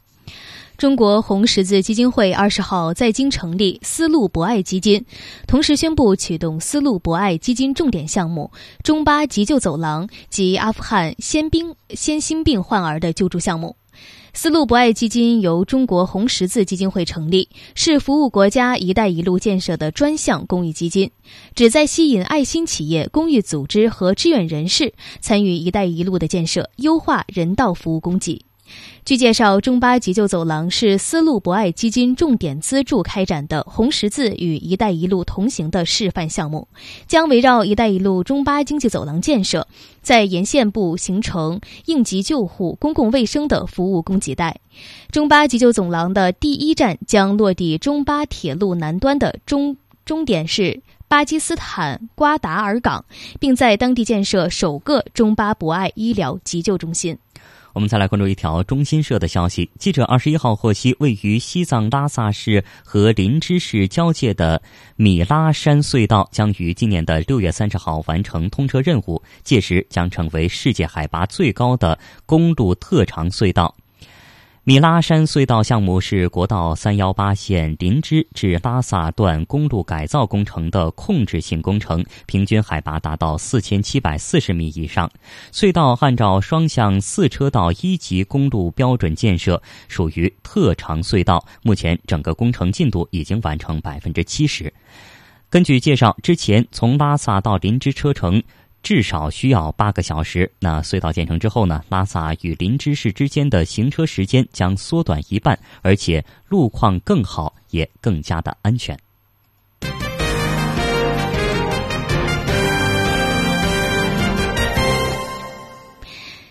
[0.77, 5.05] 中国红十字基金会二十号在京成立丝路博爱基金，
[5.47, 8.51] 同时宣布启动丝路博爱基金重点项目——
[8.83, 13.77] 中巴急救走廊及阿富汗先兵先心病患儿的救助项目。
[14.33, 21.09] 丝路博爱基金由中国红十字基金会成立，是服务国家“一带一路”建设的专项公益基金，
[21.55, 28.43] 旨在吸引爱心企业、公益组织和志愿人士参与“一带一路”的建设，优化人道服务供给。
[29.05, 36.67] 据介绍，中巴急救走廊是丝路博爱基金重点资助开展的红十字与“一带一路”同行的示范项目，
[37.07, 39.67] 将围绕“一带一路”中巴经济走廊建设，
[40.01, 44.59] 在沿线部形成应急救护、公共卫生的服务供给带。
[45.11, 53.05] 中巴急救走廊的第一站将落地中巴铁路南端的终终点是巴基斯坦瓜达尔港，
[53.39, 57.15] 并在当地建设首个中巴博爱医疗急救中心。
[57.75, 59.69] 我们再来关注一条中新社的消息。
[59.77, 64.61] 记者二十一号获悉，位于西藏拉萨市和林芝市交界的
[64.95, 73.75] 米拉山隧道将于今年的六月三十号完成通车任务，届时将成为世界海拔最高的公路特长隧道。
[74.67, 85.07] 米拉山隧道项目是国道三幺八线林芝至拉萨段公路改造工程的控制性工程，平均海拔达到四千七百四十米以上。
[85.51, 91.45] 隧道按照双向四车道一级公路标准建设，属于特长隧道。
[91.61, 94.73] 目前整个工程进度已经完成百分之七十。
[95.47, 98.41] 根据介绍，之前从拉萨到林芝车程。
[98.85, 100.49] 至少需要八个小时。
[100.59, 101.81] 那隧道建成之后呢？
[101.89, 108.95] 拉萨与林芝市之间的行车时间将缩短一半，而且路况更好，也更加的安全。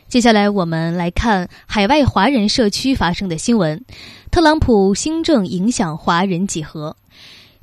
[0.08, 3.84] 接下来我们来看海外华人社区发生的新闻：
[4.32, 6.96] 特朗普新政影响华人几何？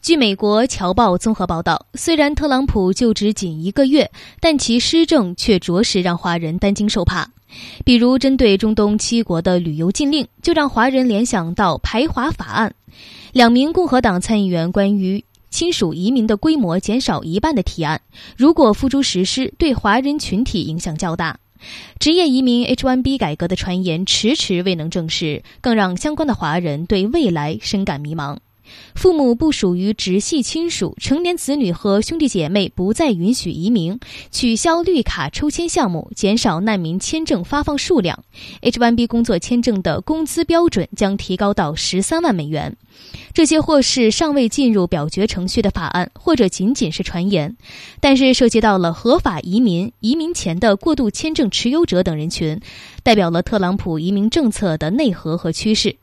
[0.02, 7.30] 据美国《侨报》综合报道，虽然特朗普就职仅一个月，但其施政却着实让华人担惊受怕。
[7.86, 12.74] 比如，针对中东七国的旅游禁令，就让华人联想到排华法案。
[13.32, 18.02] 两名共和党参议员关于亲属移民的规模减少一半的提案，
[18.36, 21.38] 如果付诸实施，对华人群体影响较大。
[22.00, 28.38] 职业移民 H1B 改革的传言迟迟未能证实，更让相关的华人对未来深感迷茫。
[28.96, 34.00] 父母不属于直系亲属，成年子女和兄弟姐妹不再允许移民，
[34.32, 38.24] 取消绿卡抽签项目，减少难民签证发放数量。
[38.62, 42.76] H1B 工作签证的工资标准将提高到十三万美元。
[43.34, 47.56] 这些或是尚未进入表决程序的法案，或者仅仅是传言，
[48.02, 52.60] 但是涉及到了合法移民、移民前的过渡签证持有者等人群，
[53.04, 55.96] 代表了特朗普移民政策的内核和趋势。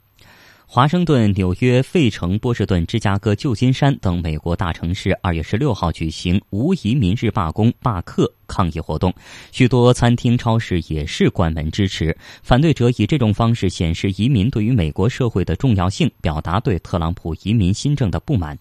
[0.70, 9.10] 华盛顿、纽约、费城、波士顿、芝加哥、旧金山等美国大城市，二月十六号举行无移民日罢工、罢课抗议活动，
[9.50, 12.14] 许多餐厅、超市也是关门支持。
[12.42, 18.58] 反对者以这种方式显示移民对于美国社会的重要性，表达对特朗普移民新政的不满。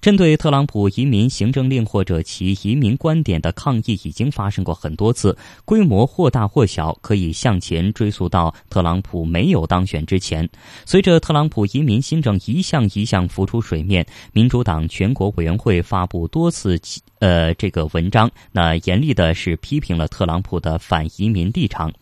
[0.00, 10.48] 针对特朗普移民行政令或者其移民观点的抗议已经发生过很多次，规模或大或小，可以向前追溯到特朗普没有当选之前。
[10.84, 16.80] 随着特朗普移民新政一项一项浮出水面，民主党全国委员会发布多次
[17.18, 21.92] 呃这个文章，那严厉的是批评了特朗普的反移民立场。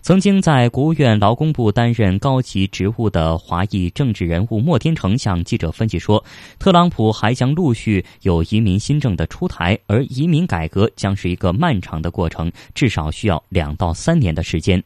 [0.00, 6.24] 曾经在国务院劳工部担任高级职务的华裔政治人物莫天成向记者分析说，
[6.58, 14.82] 特朗普还将陆续有移民新政的出台，而移民改革将是一个漫长的过程，至少需要两到三年的时间。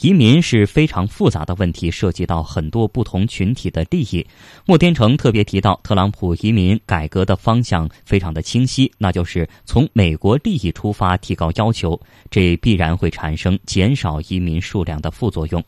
[0.00, 4.26] 移民是非常复杂的问题，涉及到很多不同群体的利益。
[4.66, 15.62] 莫天成特别提到，特朗普移民改革的方向非常的清晰，那就是从美国利益出发提高要求，这必然会产生减少移民数量的副作用。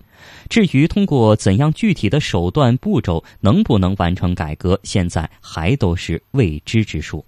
[0.49, 7.25] 至于通过怎样具体的手段步骤，能不能完成改革，现在还都是未知之数。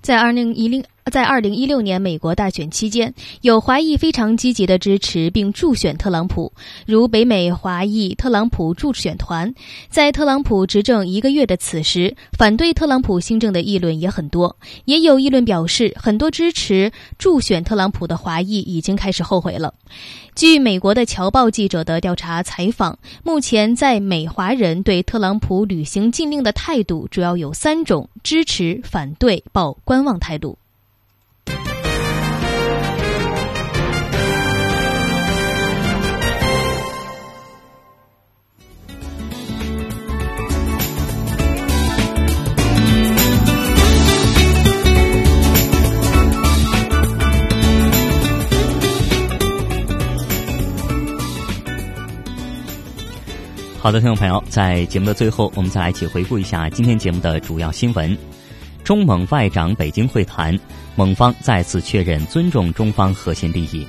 [0.00, 0.82] 在二零一零。
[1.12, 6.52] 在二零一六年美国大选期间，有华裔非常积极的支持并助选特朗普，
[6.84, 9.54] 如北美华裔特朗普助选团。
[9.88, 14.56] 在特朗普执政一个月的此时，反对特朗普新政的议论也很多。
[14.84, 19.72] 也有议论表示，很多支持助选特朗普的华裔已经开始后悔了。
[20.34, 30.58] 据美国的《侨报》记者的调查采访，目前在美华人对特朗普履行禁令的态度主要有三种：支持、反对、抱观望态度。
[53.86, 58.18] 好的，听众朋友，在节目的最后，我们再来一起回顾一下今天节目的主要新闻。
[58.82, 60.58] 中蒙外长北京会谈，
[60.96, 63.86] 蒙方再次确认尊重中方核心利益。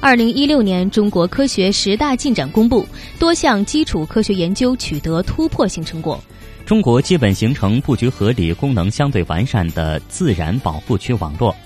[0.00, 2.86] 二零一六年中国科学十大进展公布，
[3.18, 6.22] 多项基础科学研究取得突破性成果。
[6.66, 11.56] 中国基本形成布局合理、功能相对完善的自然保护区网络。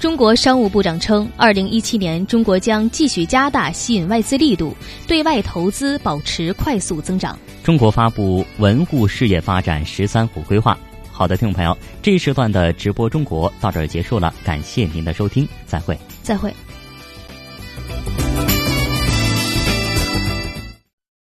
[0.00, 4.72] 中国商务部长称，二零一七年中国将继续加大吸引外资力度，
[5.08, 7.36] 对外投资保持快速增长。
[7.64, 10.78] 中国发布文物事业发展“十三五”规划。
[11.10, 16.54] 好的，听众朋友，这一时段的直播中国到这儿结束了，感谢您的收听，再会，再会。